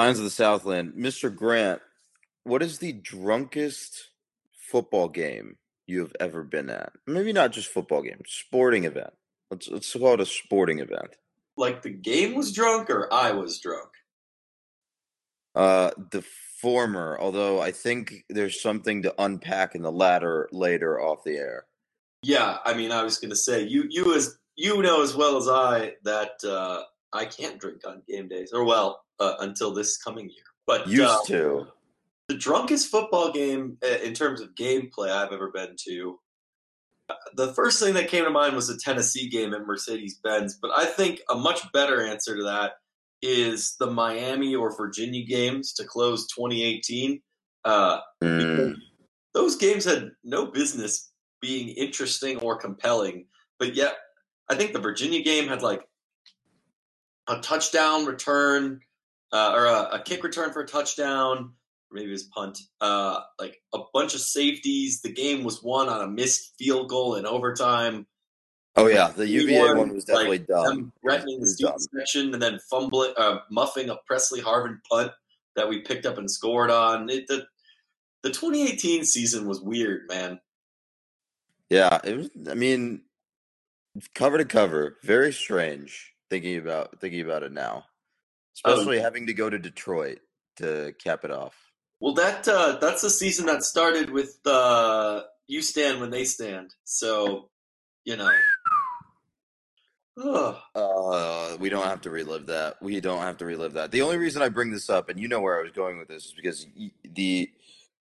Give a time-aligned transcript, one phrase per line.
[0.00, 0.94] Signs of the Southland.
[0.94, 1.34] Mr.
[1.34, 1.82] Grant,
[2.44, 4.08] what is the drunkest
[4.72, 6.94] football game you have ever been at?
[7.06, 9.12] Maybe not just football game, sporting event.
[9.50, 11.16] Let's let's call it a sporting event.
[11.58, 13.90] Like the game was drunk or I was drunk?
[15.54, 16.24] Uh, the
[16.62, 21.66] former, although I think there's something to unpack in the latter later off the air.
[22.22, 25.36] Yeah, I mean, I was going to say you you as you know as well
[25.36, 29.96] as I that uh, I can't drink on game days, or well, uh, until this
[29.98, 30.44] coming year.
[30.66, 31.66] But Used uh, to.
[32.28, 36.18] the drunkest football game uh, in terms of gameplay I've ever been to.
[37.08, 40.58] uh, The first thing that came to mind was a Tennessee game at Mercedes Benz,
[40.60, 42.72] but I think a much better answer to that
[43.22, 47.20] is the Miami or Virginia games to close 2018.
[47.64, 48.74] Uh, Mm,
[49.34, 53.26] those games had no business being interesting or compelling,
[53.58, 53.96] but yet
[54.48, 55.82] I think the Virginia game had like
[57.28, 58.80] a touchdown return
[59.32, 61.52] uh, or a, a kick return for a touchdown,
[61.90, 62.58] or maybe it was punt.
[62.80, 65.00] Uh, like a bunch of safeties.
[65.02, 68.06] The game was won on a missed field goal in overtime.
[68.76, 70.92] Oh yeah, the UVA won, one was definitely like, dumb.
[71.02, 75.10] Threatening the student section and then fumbling, uh, muffing a Pressley Harvin punt
[75.56, 77.10] that we picked up and scored on.
[77.10, 77.46] It, the
[78.22, 80.40] the 2018 season was weird, man.
[81.68, 82.30] Yeah, it was.
[82.48, 83.02] I mean,
[84.14, 86.14] cover to cover, very strange.
[86.28, 87.86] Thinking about thinking about it now,
[88.64, 88.72] Oh.
[88.72, 90.20] especially having to go to Detroit
[90.56, 91.54] to cap it off.
[92.00, 96.74] Well, that uh, that's the season that started with uh, you stand when they stand.
[96.84, 97.50] So,
[98.04, 98.30] you know.
[100.74, 102.76] Uh, we don't have to relive that.
[102.82, 103.90] We don't have to relive that.
[103.90, 106.08] The only reason I bring this up, and you know where I was going with
[106.08, 106.66] this, is because
[107.04, 107.50] the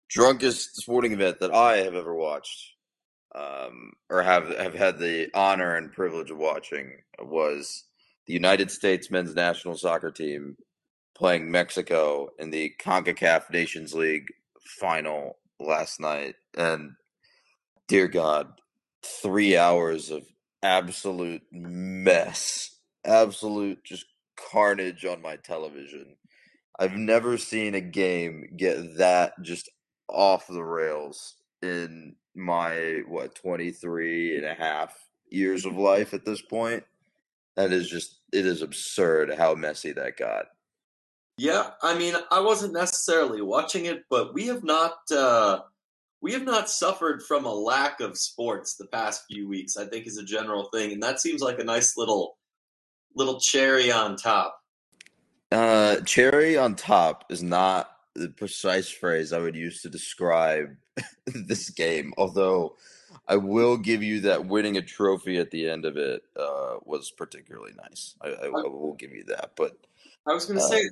[0.09, 2.73] drunkest sporting event that I have ever watched,
[3.35, 7.85] um, or have have had the honor and privilege of watching, was
[8.29, 10.56] the United States men's national soccer team
[11.17, 14.28] playing Mexico in the CONCACAF Nations League
[14.79, 16.91] final last night, and
[17.88, 18.51] dear God,
[19.03, 20.28] three hours of
[20.62, 24.06] absolute mess, absolute just
[24.51, 26.16] carnage on my television.
[26.78, 29.72] I've never seen a game get that just
[30.07, 34.95] off the rails in my what 23 and a half
[35.31, 36.84] years of life at this point.
[37.59, 40.45] That is just it is absurd how messy that got.
[41.37, 45.59] Yeah, I mean, I wasn't necessarily watching it, but we have not uh,
[46.21, 49.75] we have not suffered from a lack of sports the past few weeks.
[49.75, 52.37] I think is a general thing, and that seems like a nice little
[53.13, 54.57] little cherry on top.
[55.51, 60.77] Uh, cherry on top is not the precise phrase I would use to describe
[61.25, 62.13] this game.
[62.17, 62.77] Although
[63.29, 67.12] I will give you that winning a trophy at the end of it uh, was
[67.12, 68.16] particularly nice.
[68.22, 69.51] I, I, I will give you that.
[69.56, 69.78] But
[70.28, 70.90] I was going to Uh, say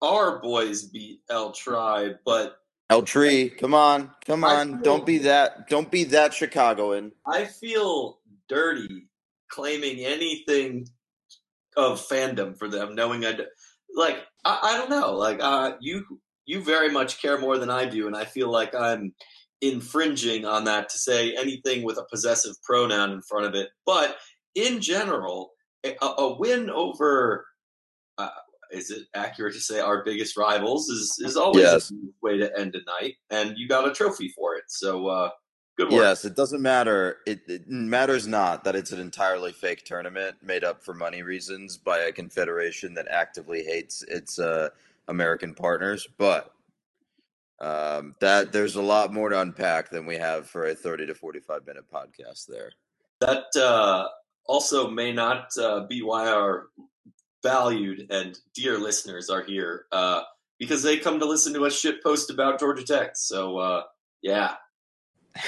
[0.00, 2.58] our boys beat El Tribe, but
[2.90, 4.74] El Tri, come on, come on!
[4.74, 5.68] feel- Don't be that.
[5.68, 7.10] Don't be that Chicagoan.
[7.26, 9.08] I feel dirty
[9.50, 10.88] claiming anything
[11.76, 13.44] of fandom for them, knowing I d-
[13.96, 16.04] like I, I don't know, like uh, you
[16.46, 19.12] you very much care more than I do, and I feel like I'm
[19.72, 23.70] infringing on that to say anything with a possessive pronoun in front of it.
[23.86, 24.16] But
[24.54, 25.52] in general,
[25.84, 27.46] a, a win over.
[28.18, 28.28] Uh,
[28.70, 31.92] is it accurate to say our biggest rivals is, is always Yes.
[31.92, 34.64] a way to end a night, and you got a trophy for it.
[34.68, 35.30] So uh,
[35.76, 36.00] good work.
[36.00, 37.18] Yes, it doesn't matter.
[37.26, 41.76] It, it matters not that it's an entirely fake tournament made up for money reasons
[41.76, 44.70] by a confederation that actively hates its uh,
[45.08, 46.08] American partners.
[46.18, 46.52] But
[47.64, 51.14] um, that there's a lot more to unpack than we have for a 30 to
[51.14, 52.46] 45 minute podcast.
[52.46, 52.70] There.
[53.20, 54.08] that uh,
[54.46, 56.66] also may not uh, be why our
[57.42, 60.22] valued and dear listeners are here uh,
[60.58, 63.12] because they come to listen to us shit post about Georgia Tech.
[63.14, 63.82] So uh,
[64.22, 64.54] yeah,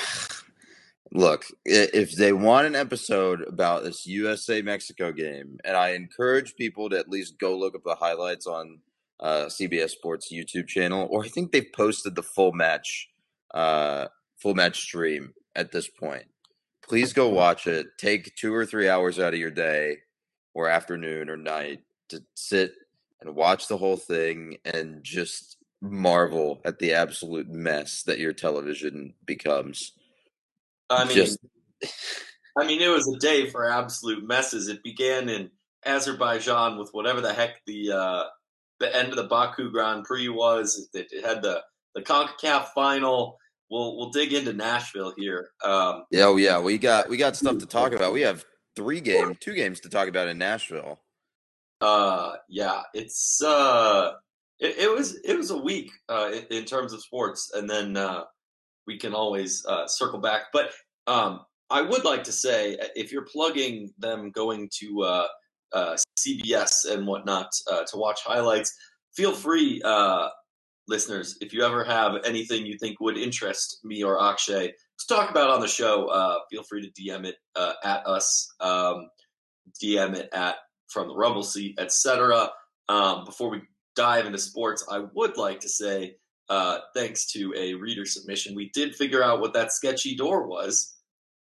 [1.13, 6.91] Look, if they want an episode about this USA Mexico game, and I encourage people
[6.91, 8.81] to at least go look up the highlights on
[9.21, 13.09] uh, CBS Sports YouTube channel, or I think they've posted the full match,
[13.55, 14.07] uh,
[14.39, 16.27] full match stream at this point.
[16.87, 17.87] Please go watch it.
[17.99, 19.99] Take two or three hours out of your day,
[20.55, 21.81] or afternoon or night,
[22.11, 22.73] to sit
[23.21, 29.15] and watch the whole thing and just marvel at the absolute mess that your television
[29.25, 29.93] becomes.
[30.89, 31.39] I mean, Just-
[32.59, 34.69] I mean, it was a day for absolute messes.
[34.69, 35.51] It began in
[35.85, 38.25] Azerbaijan with whatever the heck the uh,
[38.81, 40.89] the end of the Baku Grand Prix was.
[40.93, 41.63] It, it had the
[41.95, 43.39] the Concacaf final.
[43.71, 45.51] We'll we'll dig into Nashville here.
[45.65, 48.13] Um, Yeah, oh yeah, we got we got stuff to talk about.
[48.13, 48.45] We have
[48.77, 51.01] three games, two games to talk about in Nashville.
[51.81, 54.13] uh, yeah, it's uh,
[54.61, 57.97] it, it was it was a week uh, in, in, terms of sports, and then
[57.97, 58.25] uh,
[58.87, 60.43] we can always uh, circle back.
[60.53, 60.71] But
[61.07, 61.41] um,
[61.71, 65.27] I would like to say, if you're plugging them going to uh,
[65.73, 68.75] uh, CBS and whatnot uh, to watch highlights,
[69.15, 69.83] feel free,
[70.89, 75.31] listeners, if you ever have anything you think would interest me or Akshay to talk
[75.31, 77.37] about on the show, feel free to DM it
[77.85, 79.09] at us, um,
[79.83, 80.57] DM it at
[80.89, 82.49] from the rumble seat, etc.
[82.89, 83.63] Um, before we
[83.97, 86.17] dive into sports, I would like to say,
[86.49, 90.95] uh, thanks to a reader submission, we did figure out what that sketchy door was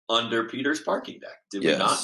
[0.09, 1.39] under Peter's parking deck.
[1.51, 1.73] Did yes.
[1.73, 1.99] we not?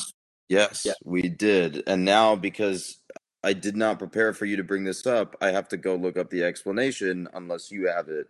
[0.50, 0.94] Yes, yeah.
[1.04, 1.84] we did.
[1.86, 2.98] And now, because
[3.44, 6.18] I did not prepare for you to bring this up, I have to go look
[6.18, 8.26] up the explanation unless you have it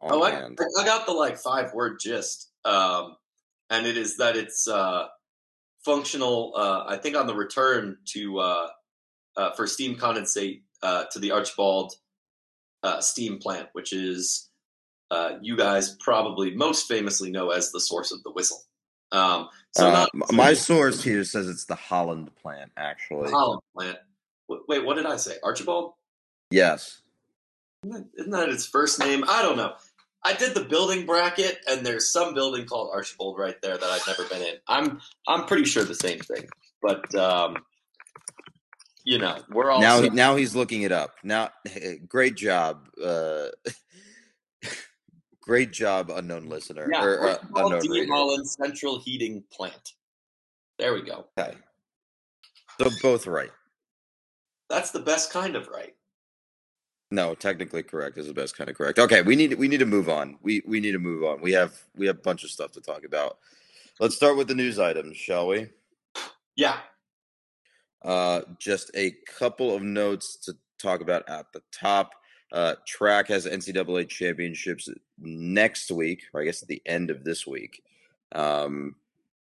[0.00, 0.58] on oh, hand.
[0.60, 2.52] I, I got the like five word gist.
[2.64, 3.16] Um,
[3.70, 5.06] and it is that it's uh,
[5.84, 8.68] functional, uh, I think, on the return to uh,
[9.36, 11.92] uh for steam condensate uh, to the Archibald
[12.84, 14.48] uh, steam plant, which is
[15.10, 18.62] uh, you guys probably most famously know as the source of the whistle.
[19.14, 23.30] Um, so uh, not, my source here says it's the Holland plant, actually.
[23.30, 23.98] Holland plant.
[24.48, 25.36] Wait, what did I say?
[25.42, 25.92] Archibald?
[26.50, 27.00] Yes.
[27.84, 29.24] Isn't that its first name?
[29.28, 29.74] I don't know.
[30.24, 34.06] I did the building bracket, and there's some building called Archibald right there that I've
[34.06, 34.54] never been in.
[34.66, 36.48] I'm I'm pretty sure the same thing,
[36.80, 37.58] but um,
[39.04, 40.00] you know, we're all now.
[40.00, 41.16] Now he's looking it up.
[41.22, 41.50] Now,
[42.08, 43.48] great job, uh,
[45.44, 46.88] great job, unknown listener.
[46.90, 48.06] Yeah, or, uh, unknown D.
[48.06, 49.92] Holland Central Heating Plant.
[50.78, 51.26] There we go.
[51.38, 51.56] Okay,
[52.80, 53.52] so both right.
[54.70, 55.94] That's the best kind of right.
[57.10, 58.98] No, technically correct is the best kind of correct.
[58.98, 60.38] Okay, we need we need to move on.
[60.42, 61.40] We we need to move on.
[61.40, 63.38] We have we have a bunch of stuff to talk about.
[64.00, 65.68] Let's start with the news items, shall we?
[66.56, 66.78] Yeah.
[68.02, 72.14] Uh, just a couple of notes to talk about at the top.
[72.54, 77.44] Uh, track has NCAA championships next week, or I guess at the end of this
[77.44, 77.82] week.
[78.32, 78.94] Um,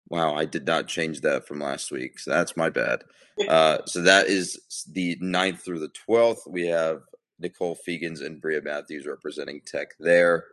[0.09, 3.05] wow, I did not change that from last week, so that's my bad.
[3.49, 6.49] Uh, so that is the 9th through the 12th.
[6.49, 7.03] We have
[7.39, 10.47] Nicole Fegans and Bria Matthews representing Tech there.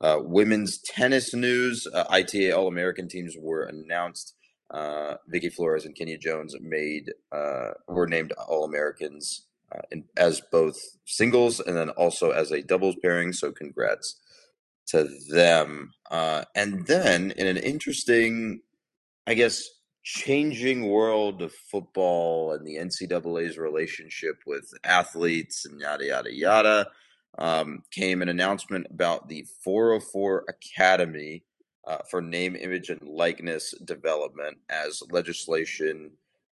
[0.00, 4.34] Uh, women's tennis news: uh, ITA All American teams were announced
[4.72, 9.42] uh, Vicky Flores and Kenya Jones made uh, were named All Americans
[9.74, 13.32] uh, as both singles and then also as a doubles pairing.
[13.32, 14.20] So congrats
[14.88, 15.92] to them.
[16.10, 18.60] Uh, and then in an interesting,
[19.26, 19.68] I guess,
[20.02, 26.86] changing world of football and the NCAA's relationship with athletes and yada yada yada,
[27.38, 31.44] um, came an announcement about the 404 Academy
[31.86, 36.10] uh, for name, image, and likeness development as legislation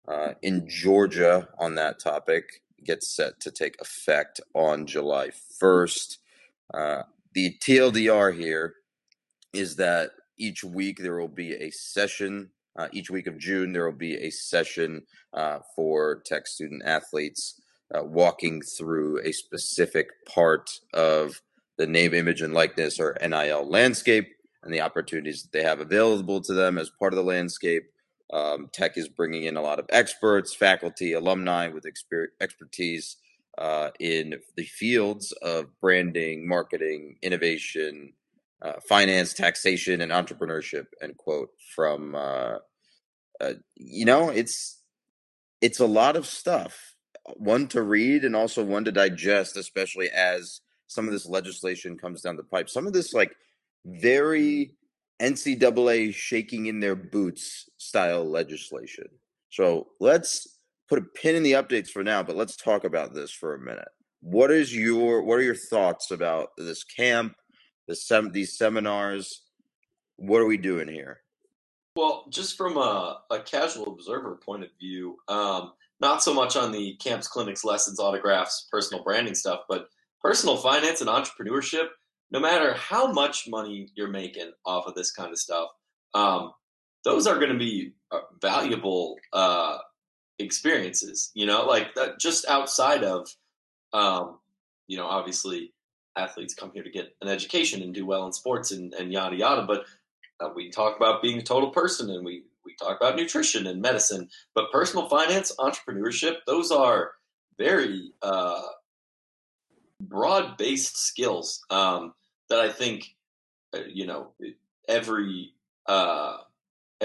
[0.08, 6.18] uh, in Georgia on that topic gets set to take effect on July 1st.
[6.74, 7.04] Uh,
[7.34, 8.76] the TLDR here
[9.54, 12.50] is that each week there will be a session.
[12.78, 15.04] Uh, each week of June, there will be a session
[15.34, 17.62] uh, for tech student athletes
[17.94, 21.42] uh, walking through a specific part of
[21.78, 24.30] the name, image, and likeness or NIL landscape
[24.64, 27.84] and the opportunities that they have available to them as part of the landscape.
[28.34, 33.18] Um, tech is bringing in a lot of experts, faculty, alumni with exper- expertise
[33.58, 38.14] uh, in the fields of branding, marketing, innovation,
[38.62, 40.86] uh, finance, taxation, and entrepreneurship.
[41.02, 42.58] End quote from uh,
[43.42, 44.82] uh you know it's
[45.62, 46.96] it's a lot of stuff,
[47.36, 52.22] one to read and also one to digest, especially as some of this legislation comes
[52.22, 52.70] down the pipe.
[52.70, 53.36] Some of this like
[53.86, 54.72] very
[55.22, 59.08] NCAA shaking in their boots style legislation.
[59.50, 63.32] So let's put a pin in the updates for now, but let's talk about this
[63.32, 63.88] for a minute.
[64.22, 67.36] What is your what are your thoughts about this camp,
[67.88, 69.44] the sem- these seminars?
[70.18, 71.22] What are we doing here?
[71.96, 76.72] Well, just from a, a casual observer point of view, um, not so much on
[76.72, 79.88] the camps, clinics, lessons, autographs, personal branding stuff, but
[80.22, 81.88] personal finance and entrepreneurship
[82.32, 85.70] no matter how much money you're making off of this kind of stuff,
[86.14, 86.52] um,
[87.06, 89.78] those are going to be uh, valuable uh,
[90.40, 91.32] experiences.
[91.36, 93.28] You know, like that, just outside of,
[93.94, 94.40] um,
[94.88, 95.72] you know, obviously
[96.18, 99.36] athletes come here to get an education and do well in sports and, and yada
[99.36, 99.62] yada.
[99.62, 99.86] But
[100.40, 103.82] uh, we talk about being a total person and we we talk about nutrition and
[103.82, 104.28] medicine.
[104.56, 107.12] But personal finance, entrepreneurship, those are
[107.60, 108.64] very uh,
[110.02, 112.14] broad based skills um,
[112.50, 113.16] that I think
[113.74, 114.34] uh, you know
[114.90, 115.54] every
[115.86, 116.38] uh,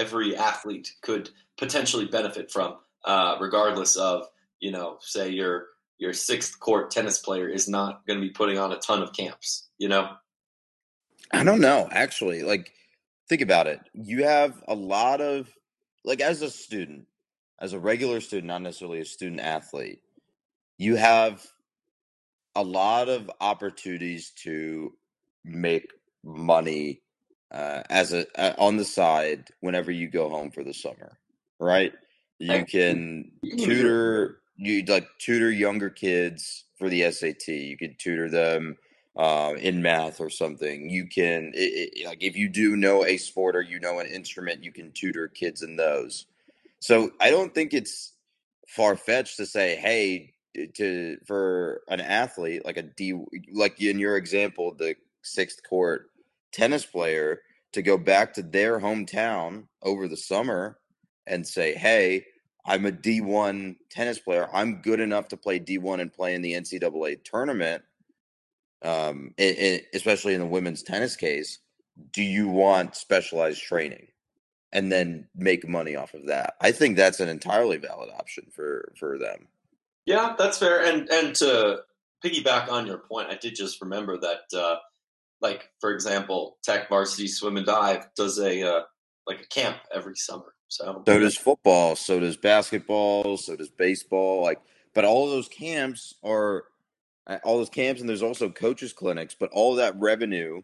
[0.01, 4.27] every athlete could potentially benefit from, uh, regardless of
[4.61, 5.67] you know, say you're
[5.97, 9.13] your sixth court tennis player is not going to be putting on a ton of
[9.13, 9.69] camps.
[9.77, 10.09] You know.
[11.33, 12.43] I don't know, actually.
[12.43, 12.73] Like,
[13.29, 13.79] think about it.
[13.93, 15.49] You have a lot of,
[16.03, 17.07] like, as a student,
[17.59, 20.01] as a regular student, not necessarily a student athlete,
[20.77, 21.45] you have
[22.55, 24.93] a lot of opportunities to
[25.45, 25.87] make
[26.23, 27.01] money
[27.51, 31.17] uh, as a uh, on the side whenever you go home for the summer,
[31.59, 31.93] right?
[32.39, 37.47] You can tutor you like tutor younger kids for the SAT.
[37.47, 38.77] You can tutor them
[39.17, 40.89] uh, in math or something.
[40.89, 44.07] You can it, it, like if you do know a sport or you know an
[44.07, 46.25] instrument, you can tutor kids in those.
[46.79, 48.13] So I don't think it's
[48.67, 50.33] far fetched to say, hey,
[50.75, 53.13] to for an athlete like a D,
[53.51, 56.10] like in your example, the sixth court
[56.51, 57.41] tennis player
[57.73, 60.77] to go back to their hometown over the summer
[61.25, 62.25] and say, hey,
[62.65, 64.49] I'm a D1 tennis player.
[64.53, 67.83] I'm good enough to play D1 and play in the NCAA tournament,
[68.83, 71.59] um, it, it, especially in the women's tennis case.
[72.11, 74.07] Do you want specialized training?
[74.73, 76.53] And then make money off of that.
[76.61, 79.49] I think that's an entirely valid option for for them.
[80.05, 80.81] Yeah, that's fair.
[80.85, 81.81] And and to
[82.23, 84.77] piggyback on your point, I did just remember that, uh,
[85.41, 88.81] like for example, Tech Varsity Swim and Dive does a uh,
[89.27, 90.53] like a camp every summer.
[90.67, 94.41] So so does football, so does basketball, so does baseball.
[94.41, 94.61] Like,
[94.93, 96.63] but all those camps are
[97.27, 99.35] uh, all those camps, and there's also coaches clinics.
[99.37, 100.61] But all that revenue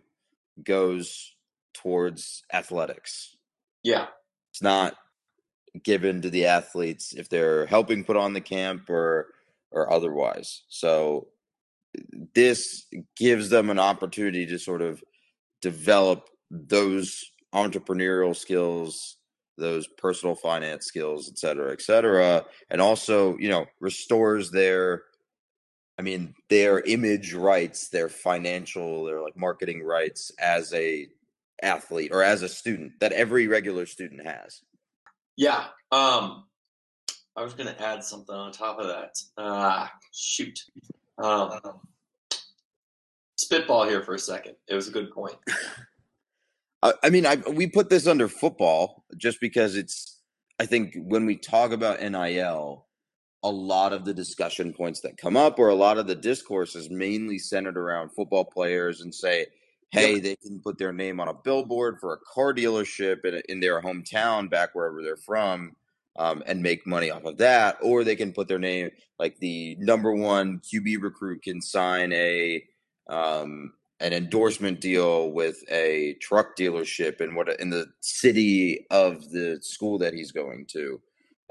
[0.64, 1.34] goes
[1.74, 3.36] towards athletics.
[3.84, 4.08] Yeah,
[4.52, 4.96] it's not
[5.84, 9.28] given to the athletes if they're helping put on the camp or
[9.72, 10.64] or otherwise.
[10.70, 11.28] So
[12.34, 12.86] this
[13.16, 15.04] gives them an opportunity to sort of
[15.62, 19.18] develop those entrepreneurial skills,
[19.58, 25.04] those personal finance skills, et cetera, et cetera, and also you know restores their
[26.00, 31.08] I mean, their image rights, their financial, their like marketing rights as a
[31.62, 34.62] athlete or as a student that every regular student has.
[35.36, 35.66] Yeah.
[35.92, 36.46] Um,
[37.36, 39.20] I was to add something on top of that.
[39.38, 40.60] Uh, shoot.
[41.18, 41.60] Um,
[43.48, 44.56] spitball here for a second.
[44.68, 45.36] It was a good point.
[46.84, 50.22] I mean, I, we put this under football just because it's.
[50.60, 52.86] I think when we talk about NIL,
[53.44, 56.76] a lot of the discussion points that come up, or a lot of the discourse,
[56.76, 59.48] is mainly centered around football players and say,
[59.92, 60.24] hey, yep.
[60.24, 63.82] they can put their name on a billboard for a car dealership in, in their
[63.82, 65.76] hometown, back wherever they're from,
[66.18, 67.78] um, and make money off of that.
[67.82, 72.64] Or they can put their name, like the number one QB recruit can sign a
[73.10, 79.60] um, an endorsement deal with a truck dealership in what in the city of the
[79.62, 81.02] school that he's going to,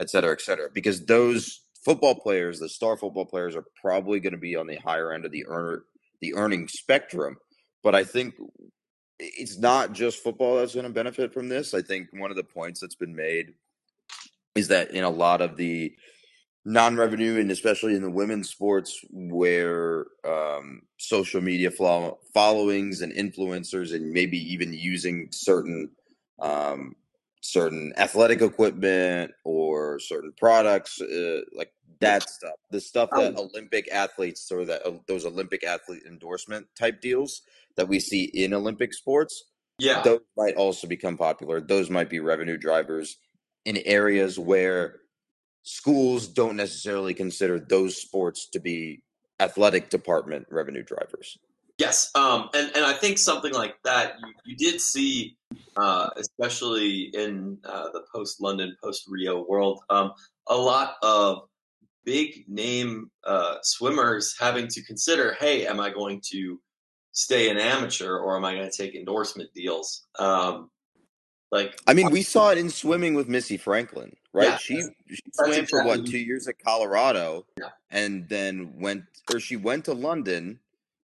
[0.00, 0.68] et cetera, et cetera.
[0.72, 4.76] Because those football players, the star football players, are probably going to be on the
[4.76, 5.84] higher end of the earner
[6.20, 7.36] the earning spectrum
[7.86, 8.34] but I think
[9.20, 11.72] it's not just football that's going to benefit from this.
[11.72, 13.54] I think one of the points that's been made
[14.56, 15.94] is that in a lot of the
[16.66, 23.94] non-revenue and especially in the women's sports where um, social media follow- followings and influencers
[23.94, 25.88] and maybe even using certain
[26.40, 26.96] um,
[27.40, 31.70] certain athletic equipment or certain products uh, like
[32.00, 33.44] that stuff the stuff that oh.
[33.44, 37.42] olympic athletes or that uh, those olympic athlete endorsement type deals
[37.76, 39.44] that we see in olympic sports
[39.78, 43.18] yeah those might also become popular those might be revenue drivers
[43.64, 44.96] in areas where
[45.66, 49.02] schools don't necessarily consider those sports to be
[49.40, 51.38] athletic department revenue drivers
[51.78, 55.36] Yes, um, and and I think something like that you, you did see,
[55.76, 60.12] uh, especially in uh, the post London, post Rio world, um,
[60.48, 61.42] a lot of
[62.06, 66.58] big name uh, swimmers having to consider, hey, am I going to
[67.12, 70.06] stay an amateur or am I going to take endorsement deals?
[70.18, 70.70] Um,
[71.52, 74.48] like, I mean, we saw it in swimming with Missy Franklin, right?
[74.48, 75.66] Yeah, she, she swam exactly.
[75.66, 77.68] for what two years at Colorado, yeah.
[77.90, 80.60] and then went, or she went to London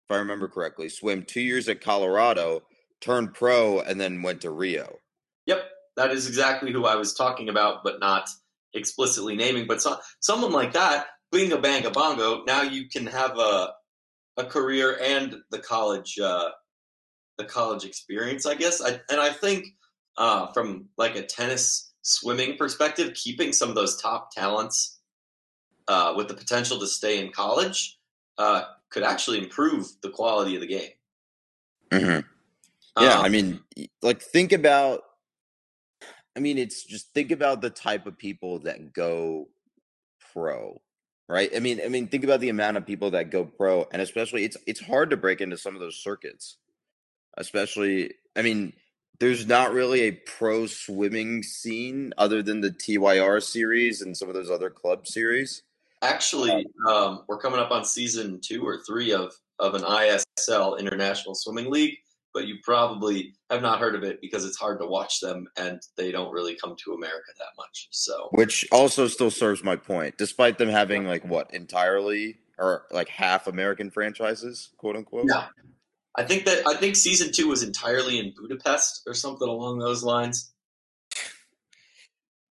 [0.04, 2.62] if I remember correctly, swam two years at Colorado,
[3.00, 4.98] turned pro, and then went to Rio.
[5.46, 5.64] Yep,
[5.96, 8.28] that is exactly who I was talking about, but not
[8.74, 9.66] explicitly naming.
[9.66, 13.72] But so, someone like that, bingo banga bongo, now you can have a
[14.36, 16.50] a career and the college uh,
[17.38, 18.82] the college experience, I guess.
[18.82, 19.66] I, and I think
[20.16, 25.00] uh, from like a tennis swimming perspective, keeping some of those top talents
[25.88, 27.98] uh, with the potential to stay in college
[28.38, 30.90] uh, could actually improve the quality of the game.
[31.90, 33.02] Mm-hmm.
[33.02, 33.60] Yeah, um, I mean,
[34.02, 35.02] like think about.
[36.36, 39.48] I mean, it's just think about the type of people that go
[40.32, 40.80] pro.
[41.28, 41.50] right?
[41.54, 44.44] I mean, I mean, think about the amount of people that go pro, and especially
[44.44, 46.56] it's it's hard to break into some of those circuits.
[47.36, 48.72] Especially, I mean,
[49.20, 54.34] there's not really a pro swimming scene other than the TYR series and some of
[54.34, 55.62] those other club series.
[56.02, 61.34] Actually, um, we're coming up on season two or three of of an ISL International
[61.34, 61.96] Swimming League,
[62.34, 65.80] but you probably have not heard of it because it's hard to watch them and
[65.96, 67.88] they don't really come to America that much.
[67.90, 73.08] So, which also still serves my point, despite them having like what entirely or like
[73.08, 75.26] half American franchises, quote unquote.
[75.28, 75.46] Yeah,
[76.16, 80.04] I think that I think season two was entirely in Budapest or something along those
[80.04, 80.52] lines.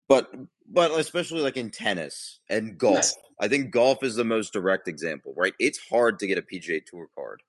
[0.08, 0.30] But
[0.68, 3.16] but especially like in tennis and golf, yes.
[3.40, 5.54] I think golf is the most direct example, right?
[5.58, 7.42] It's hard to get a PGA Tour card.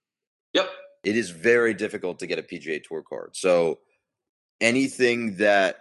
[0.53, 0.69] Yep.
[1.03, 3.35] It is very difficult to get a PGA Tour card.
[3.35, 3.79] So
[4.59, 5.77] anything that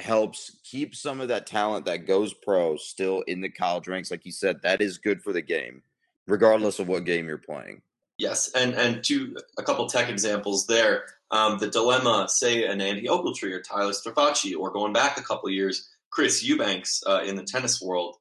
[0.00, 4.26] helps keep some of that talent that goes pro still in the college ranks, like
[4.26, 5.82] you said, that is good for the game,
[6.26, 7.82] regardless of what game you're playing.
[8.18, 11.04] Yes, and and to a couple tech examples there.
[11.30, 15.50] Um, the dilemma, say, an Andy Ogletree or Tyler Strafaci, or going back a couple
[15.50, 18.16] years, Chris Eubanks uh, in the tennis world.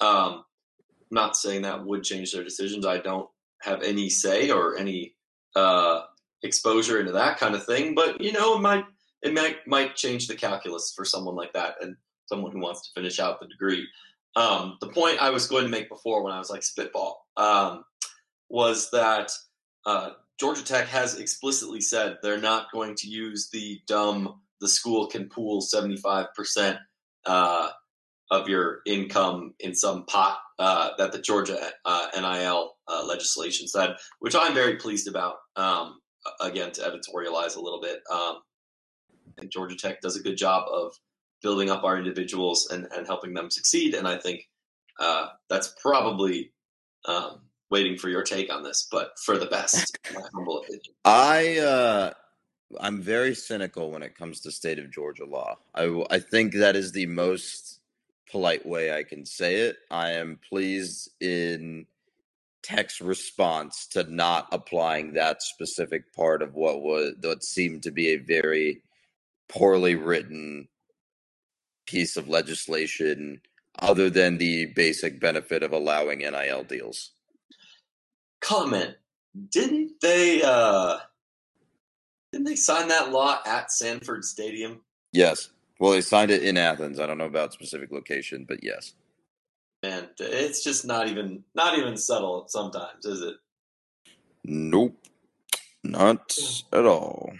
[0.00, 0.44] Um,
[1.10, 2.84] not saying that would change their decisions.
[2.84, 3.28] I don't
[3.62, 5.14] have any say or any
[5.56, 6.02] uh,
[6.42, 8.84] exposure into that kind of thing, but you know, it might
[9.22, 13.00] it might might change the calculus for someone like that and someone who wants to
[13.00, 13.86] finish out the degree.
[14.36, 17.84] Um, the point I was going to make before when I was like spitball um,
[18.48, 19.32] was that
[19.86, 25.06] uh, Georgia Tech has explicitly said they're not going to use the dumb the school
[25.06, 26.78] can pool 75%
[27.26, 27.68] uh,
[28.30, 33.94] of your income in some pot uh, that the Georgia uh, NIL uh, legislation said,
[34.18, 35.36] which I'm very pleased about.
[35.54, 36.00] Um,
[36.40, 38.38] again, to editorialize a little bit, um,
[39.38, 40.92] think Georgia Tech does a good job of
[41.42, 43.94] building up our individuals and, and helping them succeed.
[43.94, 44.42] And I think
[44.98, 46.52] uh, that's probably
[47.06, 50.82] um, waiting for your take on this, but for the best, my humble opinion.
[51.04, 52.12] I uh,
[52.80, 55.58] I'm very cynical when it comes to state of Georgia law.
[55.74, 57.80] I I think that is the most
[58.30, 59.76] polite way I can say it.
[59.90, 61.86] I am pleased in
[62.62, 68.08] Tech's response to not applying that specific part of what was what seemed to be
[68.08, 68.82] a very
[69.48, 70.68] poorly written
[71.86, 73.40] piece of legislation
[73.78, 77.12] other than the basic benefit of allowing NIL deals
[78.40, 78.96] comment.
[79.50, 80.98] Didn't they uh
[82.32, 84.80] didn't they sign that law at Sanford Stadium?
[85.12, 85.50] Yes.
[85.80, 86.98] Well, they signed it in Athens.
[86.98, 88.94] I don't know about specific location, but yes.
[89.82, 93.36] And it's just not even not even subtle sometimes, is it?
[94.44, 94.96] Nope.
[95.84, 96.36] Not
[96.72, 97.32] at all.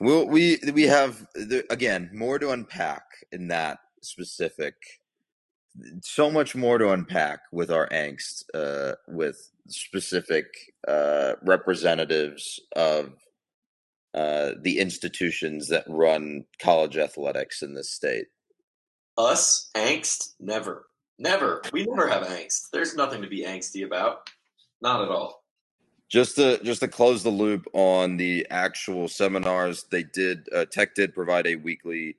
[0.00, 1.26] Well, we we have
[1.70, 4.74] again more to unpack in that specific
[6.02, 10.46] so much more to unpack with our angst uh, with specific
[10.86, 13.12] uh, representatives of
[14.14, 18.26] uh, the institutions that run college athletics in this state.
[19.16, 20.34] Us angst?
[20.40, 20.86] Never,
[21.18, 21.62] never.
[21.72, 22.70] We never have angst.
[22.72, 24.30] There's nothing to be angsty about.
[24.80, 25.44] Not at all.
[26.08, 30.94] Just to just to close the loop on the actual seminars, they did uh, Tech
[30.94, 32.16] did provide a weekly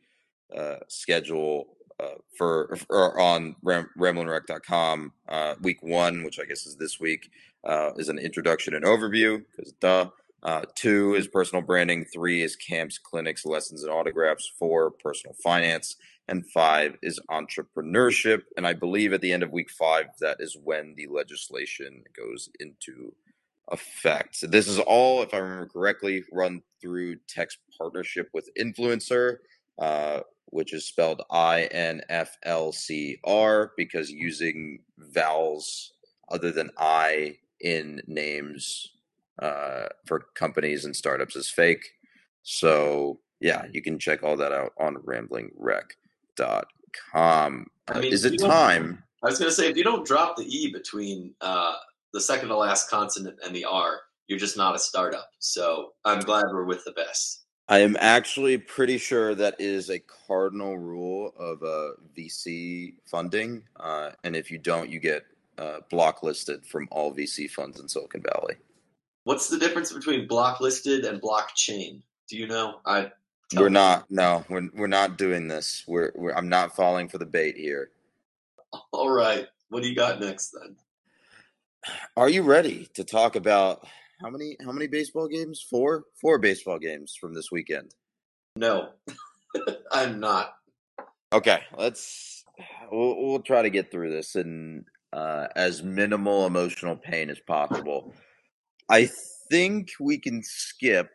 [0.56, 1.70] uh, schedule
[2.00, 5.14] uh, for, on ram, ramblinwreck.com.
[5.28, 7.32] Uh, week one, which I guess is this week,
[7.64, 10.10] uh, is an introduction and overview because duh.
[10.42, 12.06] Uh, two is personal branding.
[12.06, 14.52] Three is camps, clinics, lessons, and autographs.
[14.58, 15.98] Four, personal finance.
[16.30, 18.44] And five is entrepreneurship.
[18.56, 22.50] And I believe at the end of week five, that is when the legislation goes
[22.60, 23.14] into
[23.72, 24.36] effect.
[24.36, 29.38] So this is all, if I remember correctly, run through Tech's partnership with INFLCR.
[29.78, 35.94] Uh, which is spelled I N F L C R, because using vowels
[36.30, 38.92] other than I in names
[39.42, 41.86] uh, for companies and startups is fake.
[42.44, 47.66] So, yeah, you can check all that out on ramblinwreck.com.
[47.88, 49.04] I mean, is it time?
[49.24, 51.76] I was going to say, if you don't drop the E between uh,
[52.14, 55.30] the second to last consonant and the R, you're just not a startup.
[55.40, 57.46] So I'm glad we're with the best.
[57.70, 64.10] I am actually pretty sure that is a cardinal rule of uh, VC funding, uh,
[64.24, 65.24] and if you don't, you get
[65.60, 68.56] uh, blocklisted from all VC funds in Silicon Valley.
[69.26, 72.02] What's the difference between blocklisted and blockchain?
[72.28, 72.80] Do you know?
[72.88, 73.12] I
[73.56, 74.10] we're not.
[74.10, 75.84] No, we're we're not doing this.
[75.88, 77.92] We're, we're I'm not falling for the bait here.
[78.92, 79.48] All right.
[79.70, 80.76] What do you got next then?
[82.18, 83.88] Are you ready to talk about
[84.22, 85.66] how many how many baseball games?
[85.70, 86.04] Four?
[86.20, 87.96] Four baseball games from this weekend.
[88.56, 88.90] No.
[89.92, 90.54] I'm not.
[91.32, 92.44] Okay, let's
[92.92, 98.14] we'll we'll try to get through this in uh, as minimal emotional pain as possible.
[98.90, 99.10] I
[99.50, 101.10] think we can skip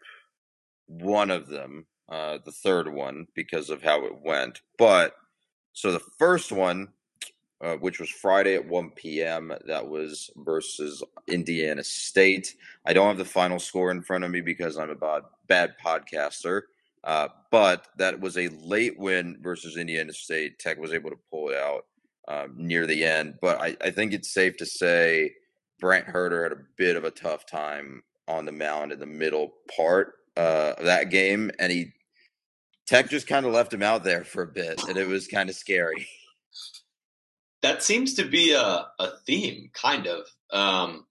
[0.87, 4.61] one of them, uh, the third one, because of how it went.
[4.79, 5.15] But
[5.73, 6.89] so the first one,
[7.61, 12.55] uh, which was Friday at 1 p.m., that was versus Indiana State.
[12.85, 15.75] I don't have the final score in front of me because I'm a bad, bad
[15.85, 16.63] podcaster.
[17.05, 20.59] Uh, but that was a late win versus Indiana State.
[20.59, 21.85] Tech was able to pull it out
[22.29, 23.35] um, near the end.
[23.43, 25.33] But I, I think it's safe to say
[25.81, 29.53] Brant Hurter had a bit of a tough time on the mound in the middle
[29.77, 31.93] part uh, of that game, and he
[32.87, 35.49] Tech just kind of left him out there for a bit, and it was kind
[35.49, 36.07] of scary.
[37.65, 41.07] That seems to be a, a theme, kind of, um,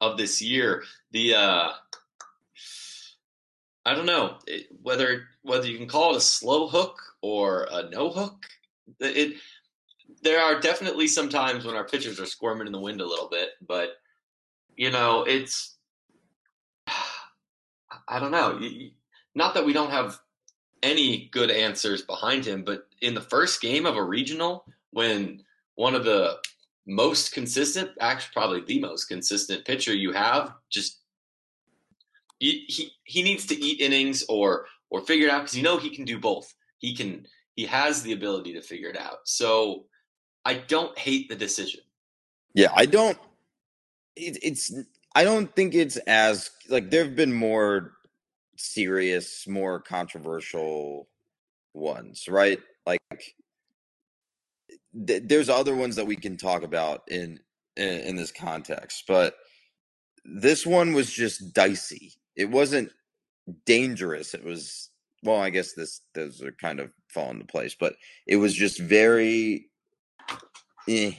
[0.00, 0.84] of this year.
[1.10, 1.72] The uh,
[3.84, 4.36] I don't know
[4.82, 8.46] whether whether you can call it a slow hook or a no hook.
[9.00, 9.38] It
[10.22, 13.28] there are definitely some times when our pitchers are squirming in the wind a little
[13.28, 13.96] bit, but
[14.76, 15.74] you know it's
[16.86, 18.60] I don't know.
[19.34, 20.20] Not that we don't have
[20.84, 25.42] any good answers behind him, but in the first game of a regional, when
[25.74, 26.36] one of the
[26.86, 31.00] most consistent, actually probably the most consistent pitcher you have, just
[32.38, 35.90] he he needs to eat innings or or figure it out because you know he
[35.90, 36.52] can do both.
[36.78, 39.20] He can he has the ability to figure it out.
[39.24, 39.86] So
[40.44, 41.80] I don't hate the decision.
[42.54, 43.18] Yeah, I don't.
[44.14, 44.72] It, it's
[45.14, 47.92] I don't think it's as like there have been more
[48.56, 51.08] serious, more controversial
[51.74, 52.60] ones, right?
[52.86, 53.00] Like
[55.06, 57.40] th- there's other ones that we can talk about in,
[57.76, 59.34] in in this context, but
[60.24, 62.92] this one was just dicey it wasn't
[63.64, 64.34] dangerous.
[64.34, 64.90] It was
[65.22, 68.78] well, I guess this those are kind of fall into place, but it was just
[68.78, 69.70] very
[70.88, 71.12] eh,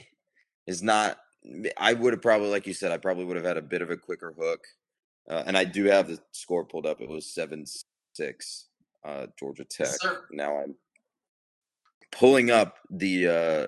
[0.66, 1.18] is not
[1.76, 3.90] I would have probably like you said, I probably would have had a bit of
[3.90, 4.64] a quicker hook.
[5.28, 7.02] Uh, and I do have the score pulled up.
[7.02, 7.64] It was seven
[8.14, 8.68] six
[9.04, 9.88] uh, Georgia Tech.
[10.02, 10.74] Yes, now I'm
[12.12, 13.66] pulling up the uh,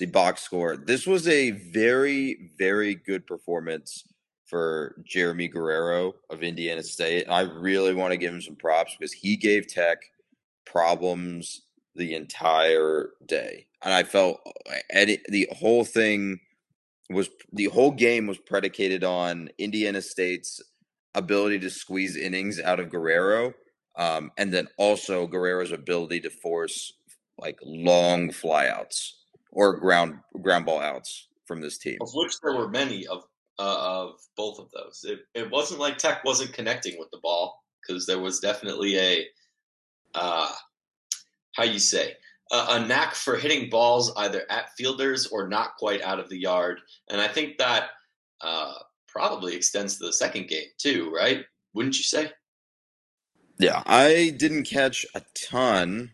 [0.00, 0.76] the box score.
[0.76, 4.04] This was a very very good performance
[4.46, 7.26] for Jeremy Guerrero of Indiana State.
[7.28, 9.98] I really want to give him some props because he gave Tech
[10.66, 11.62] problems
[11.94, 13.66] the entire day.
[13.82, 14.40] And I felt
[14.92, 16.40] and the whole thing
[17.10, 20.60] was the whole game was predicated on Indiana State's
[21.14, 23.54] ability to squeeze innings out of Guerrero.
[23.96, 26.92] Um, and then also Guerrero's ability to force
[27.38, 29.12] like long flyouts
[29.50, 31.98] or ground ground ball outs from this team.
[32.00, 33.24] Of which there were many of
[33.58, 35.04] uh, of both of those.
[35.04, 39.26] It, it wasn't like Tech wasn't connecting with the ball because there was definitely a
[40.14, 40.52] uh,
[41.52, 42.14] how you say
[42.52, 46.38] a, a, knack for hitting balls either at fielders or not quite out of the
[46.38, 47.90] yard, and I think that
[48.40, 48.74] uh,
[49.08, 51.44] probably extends to the second game too, right?
[51.74, 52.30] Wouldn't you say?
[53.58, 56.10] Yeah, I didn't catch a ton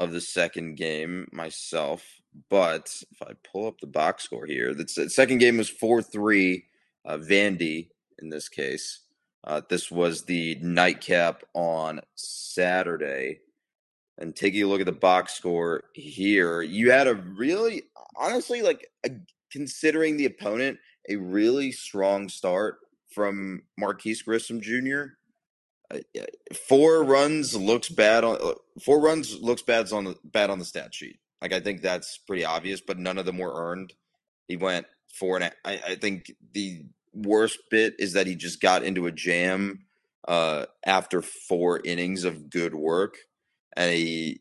[0.00, 2.02] of the second game myself,
[2.48, 6.64] but if I pull up the box score here, the second game was 4 3
[7.04, 9.00] uh, Vandy in this case.
[9.44, 13.40] Uh, this was the nightcap on Saturday.
[14.18, 17.84] And taking a look at the box score here, you had a really,
[18.16, 19.10] honestly, like a,
[19.50, 22.78] considering the opponent, a really strong start
[23.14, 25.04] from Marquis Grissom Jr.
[25.90, 25.98] Uh,
[26.68, 30.64] four runs looks bad on uh, four runs looks bad on the bad on the
[30.64, 31.18] stat sheet.
[31.42, 33.94] Like I think that's pretty obvious, but none of them were earned.
[34.46, 38.60] He went four and a, I, I think the worst bit is that he just
[38.60, 39.86] got into a jam
[40.28, 43.16] uh, after four innings of good work,
[43.76, 44.40] and he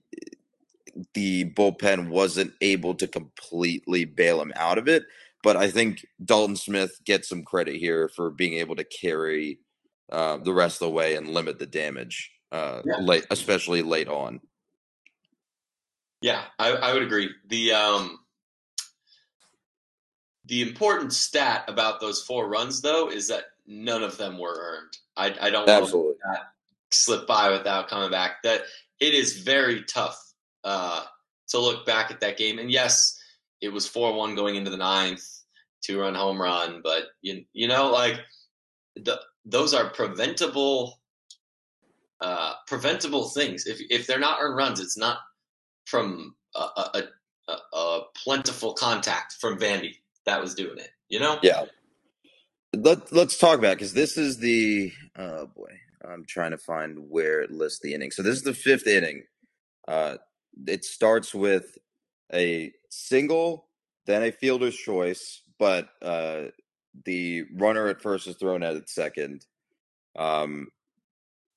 [1.14, 5.04] the bullpen wasn't able to completely bail him out of it.
[5.42, 9.60] But I think Dalton Smith gets some credit here for being able to carry
[10.12, 12.98] uh, the rest of the way and limit the damage uh, yeah.
[13.00, 14.42] late, especially late on.
[16.22, 17.30] Yeah, I, I would agree.
[17.48, 18.20] The um,
[20.46, 24.98] the important stat about those four runs, though, is that none of them were earned.
[25.16, 26.14] I, I don't Absolutely.
[26.14, 26.42] want that
[26.92, 28.44] slip by without coming back.
[28.44, 28.64] That
[29.00, 30.20] it is very tough
[30.64, 31.04] uh,
[31.50, 32.60] to look back at that game.
[32.60, 33.18] And yes,
[33.62, 35.26] it was four one going into the ninth,
[35.82, 38.20] two run home run, but you you know like
[39.04, 41.00] the, those are preventable
[42.22, 43.66] uh, preventable things.
[43.66, 45.20] If if they're not earned runs, it's not
[45.86, 47.04] from a, a,
[47.48, 50.92] a, a plentiful contact from Vandy that was doing it.
[51.08, 51.40] You know?
[51.42, 51.66] Yeah.
[52.76, 55.72] Let Let's talk about because this is the oh boy,
[56.08, 58.12] I'm trying to find where it lists the inning.
[58.12, 59.24] So this is the fifth inning.
[59.88, 60.18] Uh,
[60.68, 61.78] it starts with
[62.34, 63.68] a single,
[64.06, 66.46] then a fielder's choice, but uh,
[67.06, 69.46] the runner at first is thrown out at second.
[70.18, 70.70] Um,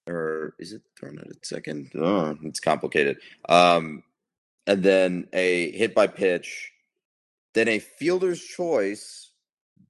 [0.06, 1.90] or is it thrown out at second?
[1.94, 3.18] Oh, it's complicated.
[3.48, 4.02] Um,
[4.66, 6.72] and then a hit by pitch,
[7.54, 9.30] then a fielder's choice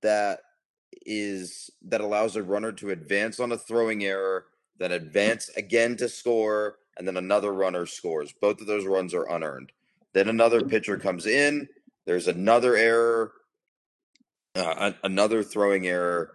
[0.00, 0.40] that
[1.04, 4.46] is that allows a runner to advance on a throwing error,
[4.78, 8.32] then advance again to score, and then another runner scores.
[8.32, 9.72] Both of those runs are unearned.
[10.12, 11.68] Then another pitcher comes in.
[12.04, 13.32] There's another error,
[14.54, 16.34] uh, another throwing error